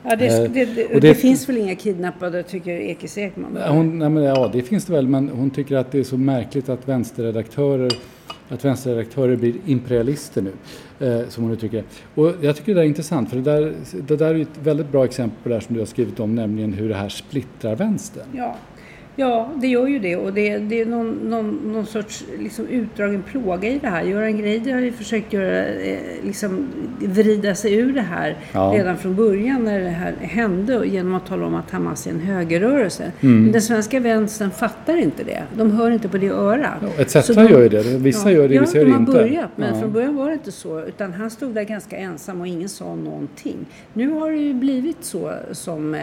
Ja 0.08 0.16
det, 0.16 0.26
Eh, 0.26 0.50
det, 0.50 0.64
det, 0.64 1.00
det, 1.00 1.14
finns 1.14 1.48
väl 1.48 1.56
inga 1.56 1.74
kidnappade 1.74 2.42
tycker 2.42 2.70
Ekis 2.70 3.18
Ekman? 3.18 3.58
Hon, 3.68 3.98
nej 3.98 4.08
men, 4.08 4.22
ja, 4.22 4.50
det 4.52 4.62
finns 4.62 4.84
det 4.84 4.92
väl, 4.92 5.08
men 5.08 5.28
hon 5.28 5.50
tycker 5.50 5.76
att 5.76 5.92
det 5.92 5.98
är 5.98 6.04
så 6.04 6.16
märkligt 6.16 6.68
att 6.68 6.88
vänsterredaktörer 6.88 7.92
att 8.48 8.64
vänsterredaktörer 8.64 9.36
blir 9.36 9.54
imperialister 9.66 10.42
nu, 10.42 10.52
eh, 11.06 11.28
som 11.28 11.44
hon 11.44 11.52
uttrycker. 11.52 11.84
Och 12.14 12.32
jag 12.40 12.56
tycker 12.56 12.74
det 12.74 12.80
är 12.80 12.84
intressant, 12.84 13.30
för 13.30 13.36
det 13.36 13.42
där, 13.42 13.74
det 14.08 14.16
där 14.16 14.34
är 14.34 14.40
ett 14.40 14.58
väldigt 14.62 14.92
bra 14.92 15.04
exempel 15.04 15.38
på 15.42 15.48
det 15.48 15.60
som 15.60 15.74
du 15.74 15.80
har 15.80 15.86
skrivit 15.86 16.20
om, 16.20 16.34
nämligen 16.34 16.72
hur 16.72 16.88
det 16.88 16.94
här 16.94 17.08
splittrar 17.08 17.76
vänstern. 17.76 18.26
Ja. 18.32 18.56
Ja, 19.16 19.50
det 19.56 19.66
gör 19.68 19.86
ju 19.86 19.98
det. 19.98 20.16
Och 20.16 20.32
det, 20.32 20.58
det 20.58 20.80
är 20.80 20.86
någon, 20.86 21.10
någon, 21.10 21.60
någon 21.72 21.86
sorts 21.86 22.24
liksom 22.38 22.66
utdragen 22.66 23.22
plåga 23.22 23.68
i 23.68 23.78
det 23.78 23.88
här. 23.88 24.02
Göran 24.02 24.38
Greider 24.38 24.74
har 24.74 24.80
ju 24.80 24.92
försökt 24.92 25.32
göra, 25.32 25.64
eh, 25.66 25.98
liksom, 26.24 26.68
vrida 27.00 27.54
sig 27.54 27.74
ur 27.74 27.92
det 27.92 28.00
här 28.00 28.36
Ja. 28.52 28.72
redan 28.76 28.96
från 28.96 29.14
början 29.14 29.64
när 29.64 29.80
det 29.80 29.88
här 29.88 30.12
hände 30.20 30.86
genom 30.86 31.14
att 31.14 31.26
tala 31.26 31.46
om 31.46 31.54
att 31.54 31.70
Hamas 31.70 32.06
är 32.06 32.10
en 32.10 32.20
högerrörelse. 32.20 33.12
Mm. 33.20 33.42
Men 33.42 33.52
den 33.52 33.62
svenska 33.62 34.00
vänstern 34.00 34.50
fattar 34.50 34.96
inte 34.96 35.24
det. 35.24 35.42
De 35.56 35.70
hör 35.70 35.90
inte 35.90 36.08
på 36.08 36.18
det 36.18 36.28
örat. 36.28 36.98
ETC 36.98 37.22
Så 37.22 37.32
de- 37.32 37.46
gör 37.48 37.62
ju 37.62 37.68
det, 37.68 37.82
vissa 37.82 38.30
gör 38.32 38.48
det, 38.48 38.58
vissa 38.60 38.78
ja, 38.78 38.82
gör 38.82 38.88
det 38.88 38.94
de 38.94 39.00
inte. 39.00 39.12
har 39.12 39.18
börjat, 39.18 39.50
men 39.56 39.74
Ja. 39.74 39.80
från 39.80 39.92
början 39.92 40.16
var 40.16 40.26
det 40.28 40.32
inte 40.32 40.52
så. 40.52 40.80
Utan 40.84 41.12
han 41.12 41.30
stod 41.30 41.54
där 41.54 41.62
ganska 41.64 41.96
ensam 41.96 42.40
och 42.40 42.46
ingen 42.46 42.68
sa 42.68 42.94
någonting. 42.94 43.56
Nu 43.92 44.10
har 44.10 44.30
det 44.30 44.36
ju 44.38 44.54
blivit 44.54 45.04
så 45.04 45.32
som 45.52 45.94
eh, 45.94 46.00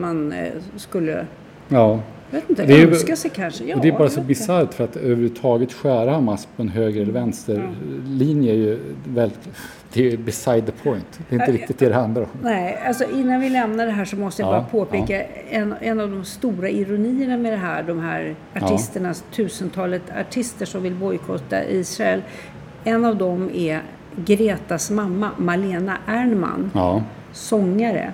man 0.00 0.32
eh, 0.32 0.48
skulle, 0.76 1.26
Ja. 1.68 2.00
Jag 2.34 2.40
vet 2.40 2.50
inte, 2.50 2.66
Det 2.66 2.82
är 2.82 2.86
önska 2.86 3.16
sig 3.16 3.30
kanske. 3.34 3.64
Ja, 3.64 3.76
och 3.76 3.82
det 3.82 3.88
är 3.88 3.92
bara 3.98 4.08
så 4.10 4.20
bisarrt 4.20 4.74
för 4.74 4.84
att 4.84 4.96
överhuvudtaget 4.96 5.72
skära 5.72 6.10
Hamas 6.12 6.48
på 6.56 6.62
en 6.62 6.68
höger 6.68 7.02
eller 7.02 7.12
vänsterlinje 7.12 8.52
är 8.52 8.56
ju 8.56 8.78
väldigt, 9.08 9.48
det 9.92 10.12
är 10.12 10.16
beside 10.16 10.66
the 10.66 10.72
point. 10.72 11.06
Det 11.28 11.36
är 11.36 11.40
inte 11.40 11.50
Ja, 11.52 11.58
riktigt 11.58 11.78
det 11.78 11.88
det 11.88 11.94
handlar 11.94 12.22
om. 12.22 12.28
Nej, 12.42 12.78
alltså 12.86 13.04
innan 13.10 13.40
vi 13.40 13.50
lämnar 13.50 13.86
det 13.86 13.92
här 13.92 14.04
så 14.04 14.16
måste 14.16 14.42
jag 14.42 14.48
Ja, 14.48 14.52
bara 14.52 14.64
påpeka 14.64 15.22
en, 15.50 15.74
en 15.80 16.00
av 16.00 16.10
de 16.10 16.24
stora 16.24 16.68
ironierna 16.68 17.36
med 17.36 17.52
det 17.52 17.56
här, 17.56 17.82
de 17.82 17.98
här 18.00 18.34
artisternas, 18.54 19.24
tusentalet 19.34 20.02
artister 20.20 20.66
som 20.66 20.82
vill 20.82 20.94
bojkotta 20.94 21.64
Israel. 21.64 22.22
En 22.84 23.04
av 23.04 23.16
dem 23.16 23.50
är 23.54 23.82
Gretas 24.16 24.90
mamma, 24.90 25.30
Malena 25.38 25.96
Ernman, 26.06 26.70
Ja, 26.74 27.02
sångare. 27.32 28.12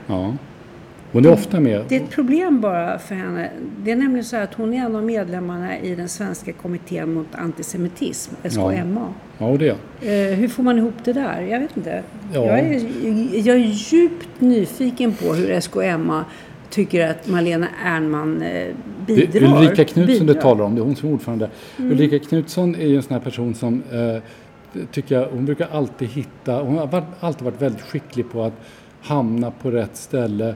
Ja. 1.12 1.18
Hon 1.18 1.24
är 1.24 1.32
ofta 1.32 1.60
med. 1.60 1.84
Det 1.88 1.96
är 1.96 2.00
ett 2.00 2.10
problem 2.10 2.60
bara 2.60 2.98
för 2.98 3.14
henne. 3.14 3.50
Det 3.84 3.90
är 3.90 3.96
nämligen 3.96 4.24
så 4.24 4.36
att 4.36 4.54
hon 4.54 4.74
är 4.74 4.78
en 4.78 4.96
av 4.96 5.04
medlemmarna 5.04 5.78
i 5.78 5.94
den 5.94 6.08
svenska 6.08 6.52
kommittén 6.52 7.14
mot 7.14 7.34
antisemitism, 7.34 8.34
SKMA. 8.44 9.14
Ja, 9.38 9.46
och 9.46 9.58
det. 9.58 9.76
Eh, 10.00 10.38
hur 10.38 10.48
får 10.48 10.62
man 10.62 10.78
ihop 10.78 10.94
det 11.04 11.12
där? 11.12 11.40
Jag 11.40 11.60
vet 11.60 11.76
inte. 11.76 12.02
Ja. 12.32 12.46
Jag, 12.46 12.58
är, 12.58 12.80
jag 13.48 13.56
är 13.56 13.92
djupt 13.92 14.40
nyfiken 14.40 15.12
på 15.14 15.34
hur 15.34 15.60
SKMA 15.60 16.24
tycker 16.70 17.10
att 17.10 17.28
Malena 17.28 17.66
Ernman 17.84 18.42
eh, 18.42 18.66
Det 19.06 19.14
bidrar. 19.14 19.40
är 19.40 19.62
Ulrika 19.62 19.84
Knutsson 19.84 20.26
du 20.26 20.34
talar 20.34 20.64
om, 20.64 20.74
det 20.74 20.80
är 20.80 20.84
hon 20.84 20.96
som 20.96 21.08
är 21.08 21.12
ordförande. 21.12 21.50
Mm. 21.78 21.90
Ulrika 21.92 22.18
Knutsson 22.18 22.74
är 22.74 22.86
ju 22.86 22.96
en 22.96 23.02
sån 23.02 23.12
här 23.12 23.20
person 23.20 23.54
som 23.54 23.82
eh, 23.92 24.22
tycker 24.92 25.14
jag, 25.14 25.28
hon 25.28 25.44
brukar 25.44 25.68
alltid 25.72 26.08
hitta, 26.08 26.62
hon 26.62 26.78
har 26.78 27.04
alltid 27.20 27.44
varit 27.44 27.62
väldigt 27.62 27.82
skicklig 27.82 28.30
på 28.30 28.42
att 28.42 28.54
hamna 29.02 29.50
på 29.50 29.70
rätt 29.70 29.96
ställe 29.96 30.54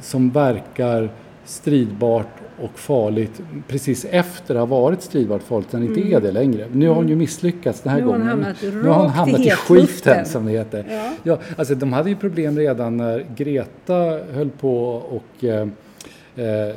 som 0.00 0.30
verkar 0.30 1.10
stridbart 1.44 2.28
och 2.62 2.78
farligt 2.78 3.40
precis 3.68 4.04
efter 4.04 4.54
att 4.54 4.58
ha 4.68 4.80
varit 4.80 5.02
stridbart 5.02 5.42
farligt, 5.42 5.68
sen 5.70 5.82
inte 5.82 6.00
är 6.00 6.20
det 6.20 6.32
längre. 6.32 6.66
Nu 6.72 6.88
har 6.88 6.94
hon 6.94 7.08
ju 7.08 7.16
misslyckats 7.16 7.80
den 7.80 7.92
här 7.92 7.98
Mm. 8.00 8.18
Nu 8.18 8.28
gången. 8.28 8.54
nu 8.82 8.88
har 8.88 8.98
hon 9.00 9.10
hamnat 9.10 9.40
i 9.40 9.50
skiten 9.50 10.24
som 10.26 10.46
det 10.46 10.52
heter. 10.52 10.84
Ja. 10.90 11.12
Ja, 11.22 11.38
alltså 11.58 11.74
de 11.74 11.92
hade 11.92 12.10
ju 12.10 12.16
problem 12.16 12.58
redan 12.58 12.96
när 12.96 13.26
Greta 13.36 14.18
höll 14.32 14.50
på 14.60 14.86
och 14.88 15.44
eh, 15.44 15.68
eh, 16.36 16.74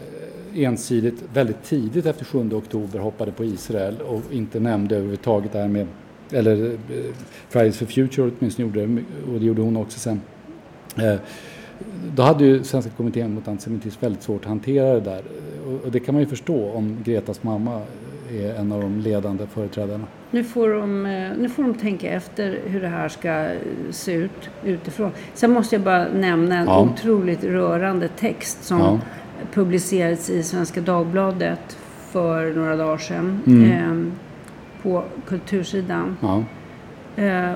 ensidigt 0.56 1.24
väldigt 1.34 1.64
tidigt 1.64 2.06
efter 2.06 2.26
7 2.26 2.50
oktober 2.54 3.00
hoppade 3.00 3.32
på 3.32 3.44
Israel 3.46 3.96
och 4.08 4.22
inte 4.32 4.60
nämnde 4.60 4.96
överhuvudtaget 4.96 5.52
det 5.54 5.60
här 5.60 5.68
med, 5.68 5.88
eller 6.32 6.66
eh, 6.72 6.76
Fridays 7.50 7.78
for 7.78 7.86
Future 7.86 8.32
åtminstone 8.40 8.68
gjorde 8.68 8.86
det, 8.86 9.02
och 9.34 9.40
det 9.40 9.46
gjorde 9.46 9.62
hon 9.62 9.78
också 9.78 10.00
sen. 10.00 10.22
Eh, 10.98 11.16
då 12.16 12.24
hade 12.24 12.46
ju 12.46 12.64
Svenska 12.64 12.92
kommittén 12.92 13.34
mot 13.34 13.48
antisemitism 13.48 13.98
väldigt 14.02 14.24
svårt 14.24 14.42
att 14.42 14.48
hantera 14.50 14.94
det 14.94 15.00
där 15.00 15.22
och, 15.86 15.92
det 15.92 16.00
kan 16.00 16.16
man 16.16 16.22
ju 16.22 16.28
förstå 16.30 16.72
om 16.72 16.98
Gretas 17.04 17.44
mamma 17.44 17.82
är 18.32 18.56
en 18.56 18.72
av 18.72 18.82
de 18.82 19.00
ledande 19.00 19.48
företrädarna. 19.48 20.04
Nu 20.32 20.44
får, 20.44 20.70
de, 20.70 21.06
eh, 21.06 21.32
nu 21.40 21.50
får 21.50 21.64
de 21.64 21.74
tänka 21.74 22.10
efter 22.10 22.60
hur 22.66 22.82
det 22.82 22.88
här 22.88 23.10
ska 23.10 23.30
eh, 23.32 23.52
se 23.92 24.14
ut 24.14 24.50
utifrån. 24.64 25.12
Sen 25.34 25.52
måste 25.52 25.76
jag 25.76 25.82
bara 25.84 26.08
nämna 26.08 26.58
en 26.58 26.66
Ja. 26.66 26.80
otroligt 26.94 27.44
rörande 27.44 28.08
text 28.08 28.64
som 28.64 28.80
Ja. 28.80 29.00
publicerades 29.54 30.30
i 30.30 30.44
Svenska 30.44 30.82
Dagbladet 30.82 31.78
för 32.12 32.54
några 32.54 32.76
dagar 32.76 32.98
sedan 32.98 33.40
Mm. 33.48 33.72
eh, 33.72 34.14
på 34.84 35.04
kultursidan. 35.28 36.18
Ja, 36.22 36.44
Eh, 37.16 37.52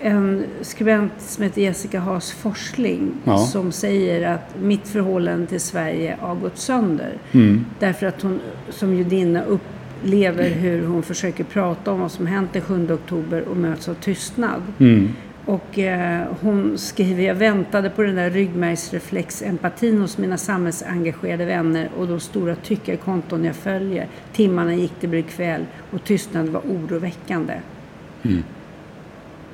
en 0.00 0.44
skribent 0.62 1.12
som 1.18 1.44
heter 1.44 1.62
Jessica 1.62 2.00
Haas 2.00 2.32
Forsling 2.32 3.12
Ja. 3.24 3.38
som 3.38 3.72
säger 3.72 4.34
att 4.34 4.54
mitt 4.62 4.88
förhållande 4.88 5.46
till 5.46 5.60
Sverige 5.60 6.16
har 6.20 6.34
gått 6.34 6.58
sönder. 6.58 7.12
mm. 7.32 7.64
Därför 7.78 8.06
att 8.06 8.22
hon 8.22 8.40
som 8.70 8.94
judinna 8.94 9.42
upplever 9.44 10.50
hur 10.50 10.86
hon 10.86 11.02
försöker 11.02 11.44
prata 11.44 11.92
om 11.92 12.00
vad 12.00 12.12
som 12.12 12.26
hänt 12.26 12.52
den 12.52 12.62
7 12.62 12.92
oktober 12.92 13.42
och 13.48 13.56
möts 13.56 13.88
av 13.88 13.94
tystnad. 13.94 14.62
Mm. 14.78 15.08
Och 15.44 15.78
eh, 15.78 16.22
hon 16.40 16.78
skriver, 16.78 17.22
jag 17.22 17.34
väntade 17.34 17.90
på 17.90 18.02
den 18.02 18.14
där 18.14 18.30
ryggmärgsreflex-empatin 18.30 20.00
hos 20.00 20.18
mina 20.18 20.36
samhällsengagerade 20.36 21.44
vänner 21.44 21.88
och 21.98 22.06
de 22.08 22.20
stora 22.20 22.54
tyckarkonton 22.54 23.44
jag 23.44 23.56
följer. 23.56 24.06
Timmarna 24.32 24.74
gick, 24.74 24.92
det 25.00 25.06
blev 25.06 25.22
kväll 25.22 25.66
och 25.90 26.04
tystnaden 26.04 26.52
var 26.52 26.60
oroväckande. 26.60 27.54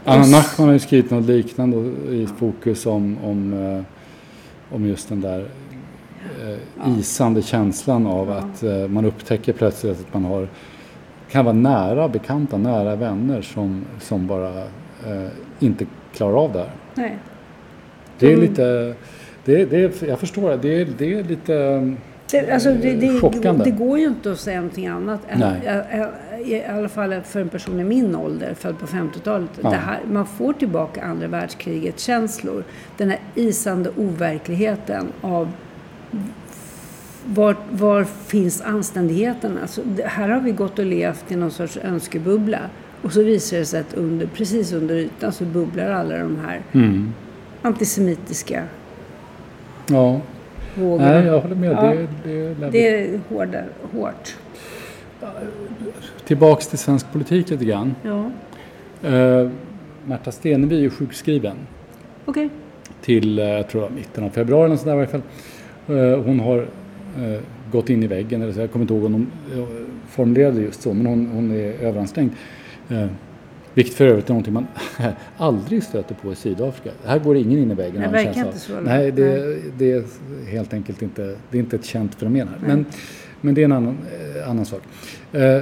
Anna 0.05 0.27
Nachman 0.27 0.67
har 0.69 0.73
ju 0.73 0.79
skrivit 0.79 1.11
något 1.11 1.25
liknande 1.27 1.77
i 2.15 2.27
Fokus 2.39 2.87
om, 2.87 3.19
om, 3.25 3.53
eh, 3.53 3.83
om 4.77 4.87
just 4.87 5.09
den 5.09 5.21
där 5.21 5.47
eh, 6.43 6.99
isande 6.99 7.43
känslan 7.43 8.07
av 8.07 8.31
att 8.31 8.63
eh, 8.63 8.89
man 8.89 9.05
upptäcker 9.05 9.53
plötsligt 9.53 10.01
att 10.01 10.15
man 10.15 10.25
har 10.25 10.49
kan 11.31 11.45
vara 11.45 11.55
nära 11.55 12.09
bekanta, 12.09 12.57
nära 12.59 12.97
vänner 12.97 13.43
som, 13.43 13.85
som 14.01 14.27
bara 14.27 14.59
eh, 15.07 15.29
inte 15.61 15.87
klarar 16.15 16.45
av 16.45 16.53
det 16.53 16.59
här. 16.59 16.71
Nej. 16.95 17.19
Det 18.19 18.27
är 18.27 18.31
Mm. 18.37 18.41
lite, 18.41 18.95
det, 19.45 19.65
det, 19.65 20.03
jag 20.03 20.19
förstår 20.19 20.51
det, 20.51 20.57
det 20.57 20.85
det 20.99 21.15
är 21.19 21.25
lite 21.25 21.95
Det, 22.31 22.51
alltså, 22.51 22.73
det, 22.75 22.95
det, 22.95 23.21
Chockande. 23.21 23.65
det 23.65 23.71
går 23.71 23.99
ju 23.99 24.07
inte 24.07 24.33
att 24.33 24.41
säga 24.41 24.57
någonting 24.57 24.87
annat. 24.87 25.21
Än, 25.29 25.43
I 26.45 26.65
alla 26.65 26.89
fall 26.89 27.21
för 27.25 27.41
en 27.41 27.49
person 27.49 27.81
i 27.81 27.85
min 27.85 28.17
ålder, 28.17 28.55
född 28.55 28.79
på 28.79 28.87
50-talet. 28.87 29.51
Ja. 29.63 29.81
Man 30.11 30.27
får 30.27 30.53
tillbaka 30.53 31.03
andra 31.03 31.27
världskrigets 31.27 32.05
känslor. 32.05 32.65
Den 32.97 33.11
här 33.11 33.21
isande 33.35 33.91
overkligheten 33.97 35.07
av 35.21 35.49
var, 37.27 37.57
var 37.71 38.05
finns 38.05 38.61
anständigheten? 38.61 39.59
Alltså, 39.63 39.83
här 40.05 40.29
har 40.29 40.41
vi 40.41 40.51
gått 40.51 40.79
och 40.79 40.87
levt 40.87 41.33
i 41.33 41.37
någon 41.37 41.51
sorts 41.51 41.77
önskebubbla. 41.77 42.59
Och 43.03 43.13
så 43.13 43.23
visar 43.23 43.57
det 43.57 43.67
sig 43.67 43.81
att 43.81 43.95
under, 43.95 44.27
precis 44.27 44.73
under 44.73 44.95
ytan 44.95 45.33
så 45.33 45.45
bubblar 45.45 45.91
alla 45.91 46.19
de 46.19 46.39
här 46.47 46.63
mm, 46.73 47.15
antisemitiska 47.63 48.65
ja. 49.87 50.21
Vågorna. 50.75 51.11
Nej, 51.11 51.27
jag 51.27 51.41
håller 51.41 51.55
med. 51.55 51.71
Ja. 51.73 51.95
Det, 52.25 52.55
det, 52.55 52.71
Det 52.71 52.89
är 52.89 53.21
hårda, 53.29 53.63
hårt. 53.93 54.37
Tillbaks 56.27 56.67
till 56.69 56.79
svensk 56.79 57.13
politik 57.13 57.51
lite 57.51 57.65
grann. 57.65 57.95
Ja, 58.03 58.31
Eh, 59.09 59.49
Märta 60.07 60.33
Stenevi 60.33 60.77
är 60.77 60.81
ju 60.81 60.91
sjukskriven. 60.91 61.57
okej. 62.25 62.49
till, 63.03 63.39
eh, 63.39 63.45
jag 63.45 63.69
tror 63.69 63.91
mitten 63.91 64.25
av 64.25 64.31
februari 64.31 64.67
eller 64.67 64.77
sådär 64.77 64.93
i 64.95 64.99
alla 64.99 65.07
fall. 65.07 65.23
Eh, 65.89 66.19
Hon 66.25 66.41
har 66.41 66.59
eh, 66.59 67.41
gått 67.73 67.91
in 67.91 68.03
i 68.03 68.07
väggen, 68.07 68.43
eller 68.43 68.53
så, 68.53 68.61
jag 68.61 68.71
kommer 68.73 68.83
inte 68.85 68.95
ihåg 68.95 69.05
om 69.05 69.13
hon 69.13 69.27
formulerade 70.09 70.61
just 70.61 70.83
så, 70.83 70.95
men 70.95 71.07
hon, 71.07 71.27
hon 71.35 71.51
är 71.51 71.73
överansträngd. 71.85 72.31
Vilket 73.75 73.95
för 73.95 74.07
övrigt 74.07 74.25
är 74.25 74.31
någonting 74.31 74.55
man 74.55 74.67
aldrig 75.37 75.83
stöter 75.83 76.15
på 76.15 76.33
i 76.33 76.35
Sydafrika. 76.35 76.91
Här 77.05 77.19
går 77.19 77.37
ingen 77.37 77.59
in 77.59 77.71
i 77.71 77.75
väggen. 77.75 78.03
En 78.03 78.13
verkar 78.13 78.47
inte 78.47 78.59
så, 78.59 78.81
nej. 78.81 79.13
Det, 79.13 79.57
det 79.79 79.93
är 79.93 80.05
helt 80.51 80.73
enkelt 80.75 81.03
inte, 81.03 81.37
det 81.51 81.57
är 81.57 81.61
inte 81.61 81.77
ett 81.77 81.85
känt 81.85 82.15
fenomen 82.15 82.49
här. 82.49 82.69
Men, 82.69 82.85
men 83.41 83.55
det 83.55 83.61
är 83.61 83.65
en 83.65 83.73
annan, 83.73 83.99
eh, 84.37 84.51
annan 84.51 84.65
sak. 84.65 84.83
Eh, 85.33 85.59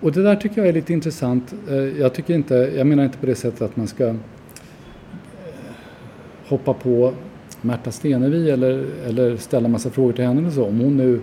och 0.00 0.12
det 0.12 0.22
där 0.22 0.36
tycker 0.36 0.58
jag 0.60 0.68
är 0.68 0.72
lite 0.72 0.92
intressant. 0.92 1.54
Eh, 1.68 1.74
Jag, 1.76 2.14
tycker 2.14 2.34
inte, 2.34 2.54
jag 2.76 2.86
menar 2.86 3.04
inte 3.04 3.18
på 3.18 3.26
det 3.26 3.34
sättet 3.34 3.62
att 3.62 3.76
man 3.76 3.86
ska 3.86 4.06
eh, 4.08 4.14
hoppa 6.48 6.74
på 6.74 7.12
Märta 7.60 7.90
Stenevi 7.90 8.50
eller, 8.50 8.86
eller 9.06 9.36
ställa 9.36 9.68
massa 9.68 9.90
frågor 9.90 10.12
till 10.12 10.24
henne 10.24 10.40
eller 10.40 10.50
så. 10.50 10.64
Om 10.64 10.80
hon 10.80 10.96
nu 10.96 11.20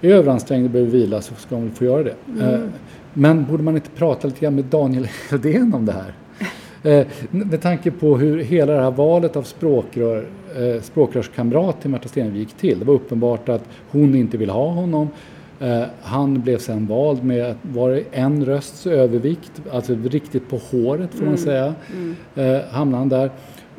är 0.00 0.10
överansträngd 0.14 0.64
och 0.64 0.70
behöver 0.70 0.90
vila 0.92 1.20
så 1.22 1.34
ska 1.34 1.54
hon 1.54 1.64
väl 1.64 1.74
få 1.74 1.84
göra 1.84 2.02
det. 2.02 2.14
Eh, 2.40 2.60
Men 3.18 3.44
borde 3.44 3.62
man 3.62 3.74
inte 3.74 3.90
prata 3.90 4.28
lite 4.28 4.40
grann 4.40 4.54
med 4.54 4.64
Daniel 4.64 5.08
Hedén 5.30 5.74
om 5.74 5.86
det 5.86 5.92
här? 5.92 6.12
Eh, 6.82 7.06
Med 7.30 7.62
tanke 7.62 7.90
på 7.90 8.16
hur 8.16 8.38
hela 8.38 8.72
det 8.72 8.80
här 8.82 8.90
valet 8.90 9.36
av 9.36 9.42
språkrör, 9.42 10.26
eh, 10.56 10.82
språkrörskamrat 10.82 11.80
till 11.80 11.90
Märta 11.90 12.08
Stenevi 12.08 12.38
gick 12.38 12.52
till. 12.54 12.78
Det 12.78 12.84
var 12.84 12.94
uppenbart 12.94 13.48
att 13.48 13.64
hon 13.90 14.14
inte 14.14 14.36
vill 14.36 14.50
ha 14.50 14.68
honom. 14.68 15.08
Eh, 15.60 15.82
han 16.02 16.40
blev 16.42 16.58
sen 16.58 16.86
vald 16.86 17.24
med 17.24 17.54
var 17.62 18.02
en 18.12 18.44
rösts 18.44 18.86
övervikt, 18.86 19.62
alltså 19.72 19.96
riktigt 20.04 20.48
på 20.50 20.56
håret 20.70 21.14
får 21.14 21.24
man 21.26 21.38
säga. 21.38 21.74
Eh, 22.34 22.58
hamnade 22.70 22.98
han 23.00 23.08
där. 23.08 23.30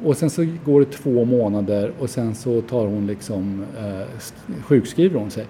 Och 0.04 0.18
sen 0.18 0.30
så 0.30 0.46
går 0.66 0.80
det 0.80 0.86
två 0.92 1.26
månader 1.26 1.92
och 2.00 2.10
sen 2.10 2.36
så 2.36 2.62
tar 2.62 2.86
hon 2.88 3.08
liksom, 3.08 3.64
eh, 3.78 3.84
sk- 4.20 4.62
sjukskriver 4.64 5.20
hon 5.20 5.32
sig. 5.32 5.46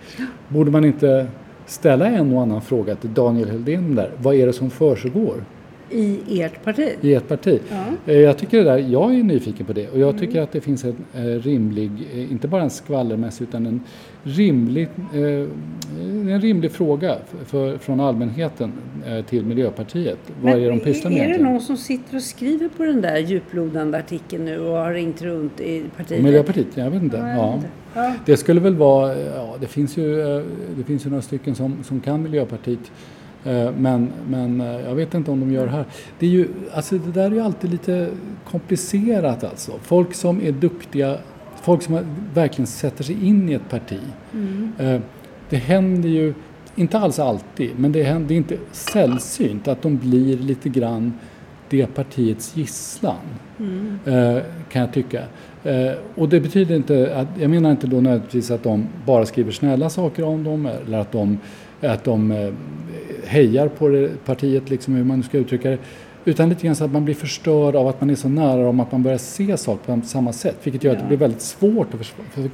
Borde 0.47 0.71
man 0.71 0.85
inte 0.85 1.27
ställa 1.67 2.07
en 2.07 2.33
och 2.33 2.41
annan 2.41 2.61
fråga 2.61 2.95
till 2.95 3.13
Daniel 3.13 3.49
Heldén 3.49 3.95
där? 3.95 4.11
Vad 4.21 4.35
är 4.35 4.47
det 4.47 4.53
som 4.53 4.69
försiggår? 4.69 5.43
I 5.91 6.41
ert 6.41 6.63
parti? 6.63 6.89
i 7.01 7.13
ett 7.13 7.27
parti. 7.27 7.59
Eh, 8.05 8.15
Jag 8.17 8.37
tycker 8.37 8.57
det 8.57 8.63
där, 8.63 8.77
jag 8.77 9.15
är 9.15 9.23
nyfiken 9.23 9.65
på 9.65 9.73
det 9.73 9.89
och 9.89 9.99
jag 9.99 10.17
tycker 10.19 10.41
att 10.41 10.51
det 10.51 10.61
finns 10.61 10.83
en 10.83 10.95
eh, 11.15 11.21
rimlig, 11.23 11.91
eh, 12.13 12.31
inte 12.31 12.47
bara 12.47 12.61
en 12.61 12.69
skvallermässig 12.69 13.43
utan 13.43 13.65
en 13.65 13.81
rimlig, 14.23 14.87
en 15.13 16.41
rimlig 16.41 16.71
fråga 16.71 17.15
för, 17.45 17.77
från 17.77 17.99
allmänheten 17.99 18.71
till 19.29 19.45
Miljöpartiet. 19.45 20.17
Vad 20.41 20.59
är 20.63 20.69
de 20.69 20.79
pysslar 20.79 21.11
med 21.11 21.17
är 21.19 21.21
det 21.23 21.27
egentligen? 21.27 21.51
någon 21.53 21.61
som 21.61 21.77
sitter 21.77 22.15
och 22.15 22.21
skriver 22.21 22.69
på 22.77 22.83
den 22.85 23.01
där 23.01 23.17
djuplodande 23.17 23.97
artikeln 23.97 24.45
nu 24.45 24.59
och 24.59 24.77
har 24.77 24.93
ringt 24.93 25.21
runt 25.21 25.59
i 25.59 25.83
partiet? 25.97 26.23
Miljöpartiet? 26.23 26.67
Jag 26.75 26.91
vet 26.91 27.03
inte. 27.03 27.17
Ja, 27.17 27.27
jag 27.27 27.37
Ja. 27.37 27.45
vet 27.51 27.55
inte. 27.55 27.67
Ja. 27.93 28.13
Det 28.25 28.37
skulle 28.37 28.59
väl 28.59 28.75
vara, 28.75 29.19
ja 29.19 29.55
det 29.59 29.67
finns 29.67 29.97
ju, 29.97 30.15
det 30.77 30.83
finns 30.85 31.05
ju 31.05 31.09
några 31.09 31.21
stycken 31.21 31.55
som, 31.55 31.83
som 31.83 31.99
kan 31.99 32.23
Miljöpartiet. 32.23 32.91
Eh, 33.47 33.71
Men, 33.77 34.09
men 34.29 34.61
eh, 34.61 34.67
jag 34.81 34.95
vet 34.95 35.13
inte 35.13 35.31
om 35.31 35.39
de 35.39 35.51
gör 35.51 35.65
det 35.65 35.71
här. 35.71 35.85
Det, 36.19 36.25
är 36.25 36.29
ju, 36.29 36.47
alltså 36.73 36.97
det 36.97 37.11
där 37.11 37.25
är 37.25 37.31
ju 37.31 37.39
alltid 37.41 37.71
lite 37.71 38.09
komplicerat 38.51 39.43
alltså. 39.43 39.71
Folk 39.81 40.13
som 40.13 40.41
är 40.41 40.51
duktiga, 40.51 41.17
folk 41.61 41.81
som 41.81 41.99
verkligen 42.33 42.67
sätter 42.67 43.03
sig 43.03 43.27
in 43.27 43.49
i 43.49 43.53
ett 43.53 43.69
parti. 43.69 43.99
Eh, 44.79 45.01
Det 45.49 45.57
händer 45.57 46.09
ju, 46.09 46.33
inte 46.75 46.99
alls 46.99 47.19
alltid, 47.19 47.69
men 47.79 47.91
det, 47.91 48.03
händer, 48.03 48.27
det 48.27 48.33
är 48.33 48.37
inte 48.37 48.57
sällsynt 48.71 49.67
att 49.67 49.81
de 49.81 49.97
blir 49.97 50.37
lite 50.37 50.69
grann 50.69 51.13
det 51.69 51.85
partiets 51.87 52.57
gisslan. 52.57 53.15
Eh, 54.05 54.37
kan 54.71 54.81
jag 54.81 54.93
tycka. 54.93 55.23
Och 56.15 56.29
det 56.29 56.39
betyder 56.39 56.75
inte 56.75 57.15
att, 57.15 57.27
jag 57.41 57.49
menar 57.49 57.71
inte 57.71 57.87
då 57.87 57.95
nödvändigtvis 58.01 58.51
att 58.51 58.63
de 58.63 58.87
bara 59.05 59.25
skriver 59.25 59.51
snälla 59.51 59.89
saker 59.89 60.23
om 60.23 60.43
dem 60.43 60.65
eller 60.65 60.97
att 60.97 61.11
de, 61.11 61.37
att 61.81 62.03
de 62.03 62.31
eh, 62.31 62.49
hejar 63.25 63.67
på 63.67 63.87
det 63.89 64.25
partiet, 64.25 64.69
liksom 64.69 64.95
hur 64.95 65.03
man 65.03 65.23
ska 65.23 65.37
uttrycka 65.37 65.69
det. 65.69 65.77
Utan 66.25 66.49
lite 66.49 66.65
grann 66.65 66.75
så 66.75 66.85
att 66.85 66.91
man 66.91 67.05
blir 67.05 67.15
förstörd 67.15 67.75
av 67.75 67.87
att 67.87 68.01
man 68.01 68.09
är 68.09 68.15
så 68.15 68.29
nära 68.29 68.63
dem 68.63 68.79
att 68.79 68.91
man 68.91 69.03
börjar 69.03 69.17
se 69.17 69.57
saker 69.57 69.95
på 70.01 70.07
samma 70.07 70.33
sätt. 70.33 70.55
Vilket 70.63 70.83
gör 70.83 70.91
att 70.93 70.99
det 70.99 71.05
blir 71.07 71.17
väldigt 71.17 71.41
svårt 71.41 71.87
att 71.93 72.05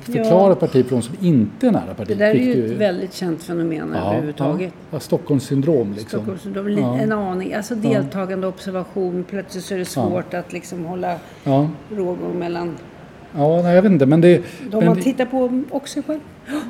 förklara 0.01 0.49
Ja. 0.49 0.55
parti 0.55 0.86
för 0.86 0.95
de 0.95 1.01
som 1.01 1.15
inte 1.21 1.67
är 1.67 1.71
nära 1.71 1.93
partiet. 1.97 2.17
Det 2.19 2.25
där 2.25 2.31
är 2.36 2.39
ju 2.55 2.65
ett 2.73 2.79
väldigt 2.79 3.13
känt 3.13 3.43
fenomen 3.43 3.93
överhuvudtaget. 3.93 4.73
Ja, 4.79 4.88
ja, 4.91 4.99
Stockholmssyndrom 4.99 5.91
liksom. 5.97 6.07
Stockholmssyndrom, 6.09 6.67
li- 6.67 7.03
en 7.03 7.12
aning. 7.12 7.53
Alltså 7.53 7.75
deltagande 7.75 8.47
observation. 8.47 9.25
Plötsligt 9.29 9.63
så 9.63 9.73
är 9.73 9.79
det 9.79 9.86
svårt 9.86 10.33
att 10.33 10.53
liksom 10.53 10.86
hålla 10.86 11.15
Ja, 11.43 11.69
rågång 11.95 12.39
mellan 12.39 12.75
ja 13.36 13.62
nej, 13.62 13.75
jag 13.75 13.81
vet 13.81 13.91
inte. 13.91 14.05
Men, 14.05 14.21
det, 14.21 14.38
de 14.71 14.77
men, 14.77 14.86
man 14.86 15.01
tittar 15.01 15.25
på 15.25 15.62
och 15.71 15.88
sig 15.89 16.03
själv. 16.03 16.19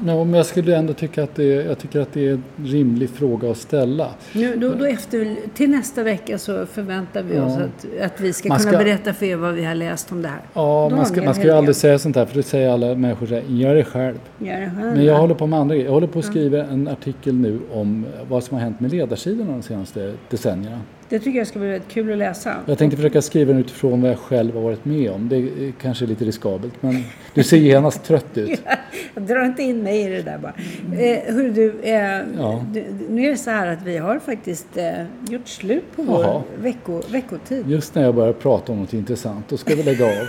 Ja, 0.05 0.23
men 0.23 0.33
jag 0.33 0.45
skulle 0.45 0.77
ändå 0.77 0.93
tycka 0.93 1.23
att 1.23 1.35
det, 1.35 1.43
jag 1.45 1.77
tycker 1.77 1.99
att 1.99 2.13
det 2.13 2.27
är 2.27 2.31
en 2.33 2.43
rimlig 2.65 3.09
fråga 3.09 3.51
att 3.51 3.57
ställa. 3.57 4.09
Nu, 4.33 4.55
då, 4.55 4.73
då 4.73 4.85
efter, 4.85 5.35
till 5.53 5.69
nästa 5.69 6.03
vecka 6.03 6.37
så 6.37 6.65
förväntar 6.65 7.23
vi 7.23 7.39
oss 7.39 7.57
att, 7.57 8.01
att 8.05 8.21
vi 8.21 8.33
ska 8.33 8.49
Man 8.49 8.57
kunna 8.59 8.71
ska- 8.71 8.77
berätta 8.83 9.13
för 9.13 9.25
er 9.25 9.35
vad 9.35 9.53
vi 9.53 9.63
har 9.65 9.75
läst 9.75 10.11
om 10.11 10.21
det 10.21 10.27
här. 10.27 10.41
Ja, 10.53 10.87
Då 10.89 10.95
man 10.95 11.05
ska, 11.05 11.23
man 11.23 11.33
ska 11.35 11.43
ju 11.43 11.51
aldrig 11.51 11.75
säga 11.75 11.99
sånt 11.99 12.15
här 12.15 12.25
för 12.25 12.35
det 12.35 12.43
säger 12.43 12.69
alla 12.69 12.95
människor 12.95 13.25
så 13.27 13.33
här, 13.33 13.43
gör 13.47 13.75
det 13.75 13.83
själv. 13.83 14.17
Gör 14.39 14.59
det 14.61 14.71
själv. 14.79 14.95
Men 14.95 15.05
jag 15.05 15.15
håller 15.17 15.35
på 15.35 15.47
med 15.47 15.59
andra 15.59 15.75
grejer. 15.75 15.87
Jag 15.87 15.93
håller 15.93 16.07
på 16.07 16.19
att 16.19 16.25
skriva 16.25 16.63
en 16.63 16.87
artikel 16.87 17.33
nu 17.35 17.59
om 17.73 18.05
vad 18.29 18.43
som 18.43 18.57
har 18.57 18.63
hänt 18.63 18.79
med 18.79 18.91
ledarsidorna 18.91 19.51
de 19.51 19.61
senaste 19.61 20.13
decennierna. 20.29 20.79
Det 21.13 21.19
tycker 21.19 21.37
jag 21.39 21.47
ska 21.47 21.59
bli 21.59 21.67
väldigt 21.67 21.89
kul 21.89 22.11
att 22.11 22.17
läsa. 22.17 22.55
Jag 22.65 22.77
tänkte 22.77 22.97
försöka 22.97 23.21
skriva 23.21 23.51
den 23.51 23.61
utifrån 23.61 24.01
vad 24.01 24.11
jag 24.11 24.17
själv 24.19 24.53
har 24.55 24.61
varit 24.61 24.85
med 24.85 25.11
om. 25.11 25.29
Det 25.29 25.35
är 25.37 25.73
kanske 25.81 26.05
lite 26.05 26.25
riskabelt 26.25 26.73
men 26.81 27.03
du 27.33 27.43
ser 27.43 27.57
genast 27.57 28.03
trött 28.03 28.37
ut. 28.37 28.61
Drar 29.15 29.45
inte 29.45 29.63
in 29.63 29.83
mig 29.83 30.01
i 30.01 30.09
det 30.09 30.21
där 30.21 30.37
bara. 30.37 30.53
Eh, 31.01 31.33
hörru 31.35 31.51
du, 31.51 31.79
eh, 31.83 31.93
Ja. 32.37 32.65
du, 32.73 32.83
nu 33.09 33.25
är 33.25 33.29
det 33.29 33.37
så 33.37 33.49
här 33.49 33.67
att 33.67 33.83
vi 33.85 33.97
har 33.97 34.19
faktiskt 34.19 34.77
eh, 34.77 34.85
gjort 35.29 35.47
slut 35.47 35.83
på 35.95 36.03
Jaha. 36.07 36.17
vår 36.57 36.63
vecko, 36.63 37.01
veckotid. 37.11 37.63
Just 37.69 37.95
när 37.95 38.03
jag 38.03 38.15
börjar 38.15 38.33
prata 38.33 38.71
om 38.71 38.79
något 38.79 38.93
intressant, 38.93 39.49
då 39.49 39.57
ska 39.57 39.75
vi 39.75 39.83
lägga 39.83 40.05
av. 40.05 40.27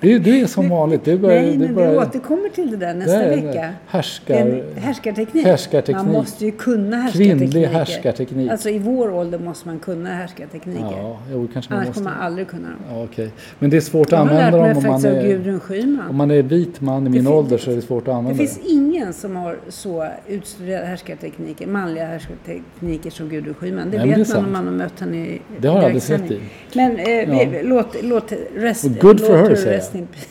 Du, 0.00 0.18
du 0.18 0.38
är 0.40 0.46
som 0.46 0.68
vanligt. 0.68 1.04
Du 1.04 1.18
börjar, 1.18 1.42
Nej, 1.42 1.52
du 1.52 1.58
men 1.58 1.74
börjar, 1.74 1.90
vi 1.90 1.96
återkommer 1.98 2.48
till 2.48 2.70
det 2.70 2.76
där 2.76 2.94
nästa 2.94 3.18
Det 3.18 3.24
är- 3.24 3.36
vecka. 3.46 3.72
härskar- 3.88 4.34
En 4.36 4.62
härskarteknik. 4.82 5.44
härskarteknik. 5.46 6.04
Man 6.04 6.12
måste 6.12 6.44
ju 6.44 6.52
kunna 6.52 6.96
härskartekniker. 6.96 7.38
Kvinnlig 7.52 7.66
härskarteknik. 7.68 8.50
Alltså 8.50 8.68
i 8.70 8.78
vår 8.78 9.12
ålder 9.12 9.38
måste 9.38 9.68
man 9.68 9.78
kunna 9.78 10.15
härskartekniker. 10.16 10.80
Ja, 10.80 11.18
jo, 11.32 11.48
kanske 11.52 11.72
man 11.72 11.78
Annars 11.78 11.88
måste. 11.88 12.00
kommer 12.02 12.16
man 12.16 12.26
aldrig 12.26 12.48
kunna 12.48 12.68
dem. 12.68 12.78
Ja, 12.90 13.04
okej. 13.04 13.30
Men 13.58 13.70
det 13.70 13.76
är 13.76 13.80
svårt 13.80 14.12
att 14.12 14.18
använda 14.20 14.50
dem 14.50 14.60
om 14.76 14.82
man, 14.82 15.04
är, 15.04 16.08
om 16.10 16.16
man 16.16 16.30
är 16.30 16.42
vit 16.42 16.80
man 16.80 17.06
i 17.06 17.10
min 17.10 17.26
ålder 17.26 17.58
så 17.58 17.70
är 17.70 17.76
det 17.76 17.82
svårt 17.82 17.98
att 18.02 18.04
Det 18.04 18.12
använda 18.12 18.38
finns 18.38 18.58
ingen 18.68 19.12
som 19.12 19.36
har 19.36 19.56
så 19.68 20.08
utstuderade 20.28 20.86
härskartekniker, 20.86 21.66
manliga 21.66 22.06
härskartekniker 22.06 23.10
som 23.10 23.28
Gudrun 23.28 23.54
Schyman. 23.54 23.90
Det 23.90 23.96
Nej, 23.98 24.06
vet 24.06 24.14
det 24.14 24.18
man 24.18 24.26
sant. 24.26 24.46
om 24.46 24.52
man 24.52 24.66
har 24.66 24.72
mött 24.74 25.00
henne 25.00 25.16
i 25.16 25.40
Det 25.60 25.68
har 25.68 25.76
jag 25.76 25.84
aldrig 25.84 26.02
sett 26.02 26.30
Men 26.74 26.90
eh, 26.90 27.04
vi, 27.06 27.48
Ja. 27.52 27.60
låt, 27.62 27.96
låt, 28.02 28.32
rest, 28.56 28.84
Och 28.84 28.90
good 28.90 29.20
for 29.20 29.38
låt 29.38 29.48
her, 29.48 29.56
säger 29.56 29.76
rest 29.76 29.94
in 29.94 30.06
peace. 30.06 30.26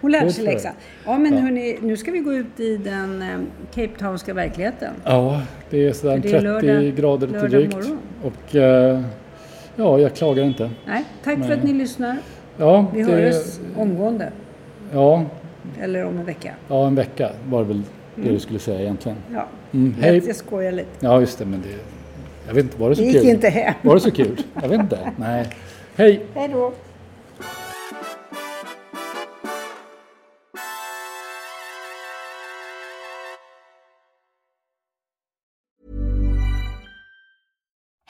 Hon 0.00 0.10
lärde 0.10 0.32
sig 0.32 0.44
läxan. 0.44 0.72
Ja 1.04 1.18
men 1.18 1.38
hörni, 1.38 1.78
nu 1.82 1.96
ska 1.96 2.10
vi 2.10 2.18
gå 2.18 2.32
ut 2.32 2.60
i 2.60 2.76
den 2.76 3.22
eh, 3.22 3.28
Cape 3.74 3.98
Townska 3.98 4.34
verkligheten. 4.34 4.94
Ja, 5.04 5.42
det 5.70 5.86
är 5.88 5.92
sådär 5.92 6.18
det 6.18 6.28
är 6.28 6.32
30 6.32 6.44
lördag- 6.46 6.96
grader 6.96 7.26
lite 7.26 7.46
drygt. 7.48 7.74
morgon. 7.74 7.98
Och 8.22 8.56
eh, 8.56 9.02
ja, 9.76 9.98
jag 9.98 10.14
klagar 10.14 10.44
inte. 10.44 10.70
Nej, 10.86 11.04
tack 11.24 11.44
för 11.46 11.52
att 11.52 11.64
ni 11.64 11.72
lyssnar. 11.72 12.16
Ja, 12.58 12.86
Vi 12.94 13.02
det, 13.02 13.12
hörs 13.12 13.58
omgående. 13.76 14.32
ja, 14.92 15.24
Eller 15.80 16.04
om 16.04 16.18
en 16.18 16.24
vecka. 16.24 16.52
ja, 16.68 16.86
en 16.86 16.94
vecka 16.94 17.30
var 17.48 17.62
väl 17.64 17.82
det 18.14 18.28
du 18.30 18.38
skulle 18.38 18.58
säga 18.58 18.80
egentligen. 18.80 19.18
Ja. 19.32 19.46
Mm, 19.72 19.94
hej. 20.00 20.22
jag 20.26 20.36
skojar 20.36 20.72
lite. 20.72 20.88
Ja, 21.00 21.20
just 21.20 21.38
det, 21.38 21.44
men 21.44 21.60
det... 21.62 21.68
Jag 22.46 22.54
vet 22.54 22.64
inte, 22.64 22.80
var 22.80 22.90
det 22.90 22.96
så 22.96 23.02
Det 23.02 23.12
kul? 23.12 23.22
gick 23.22 23.34
inte 23.34 23.48
hem. 23.48 23.74
Var 23.82 23.94
det 23.94 24.00
så 24.00 24.10
kul? 24.10 24.42
Jag 24.62 24.68
vet 24.68 24.80
inte. 24.80 24.98
Nej. 25.16 25.46
Hej! 25.96 26.20
Hej 26.34 26.48
då. 26.52 26.72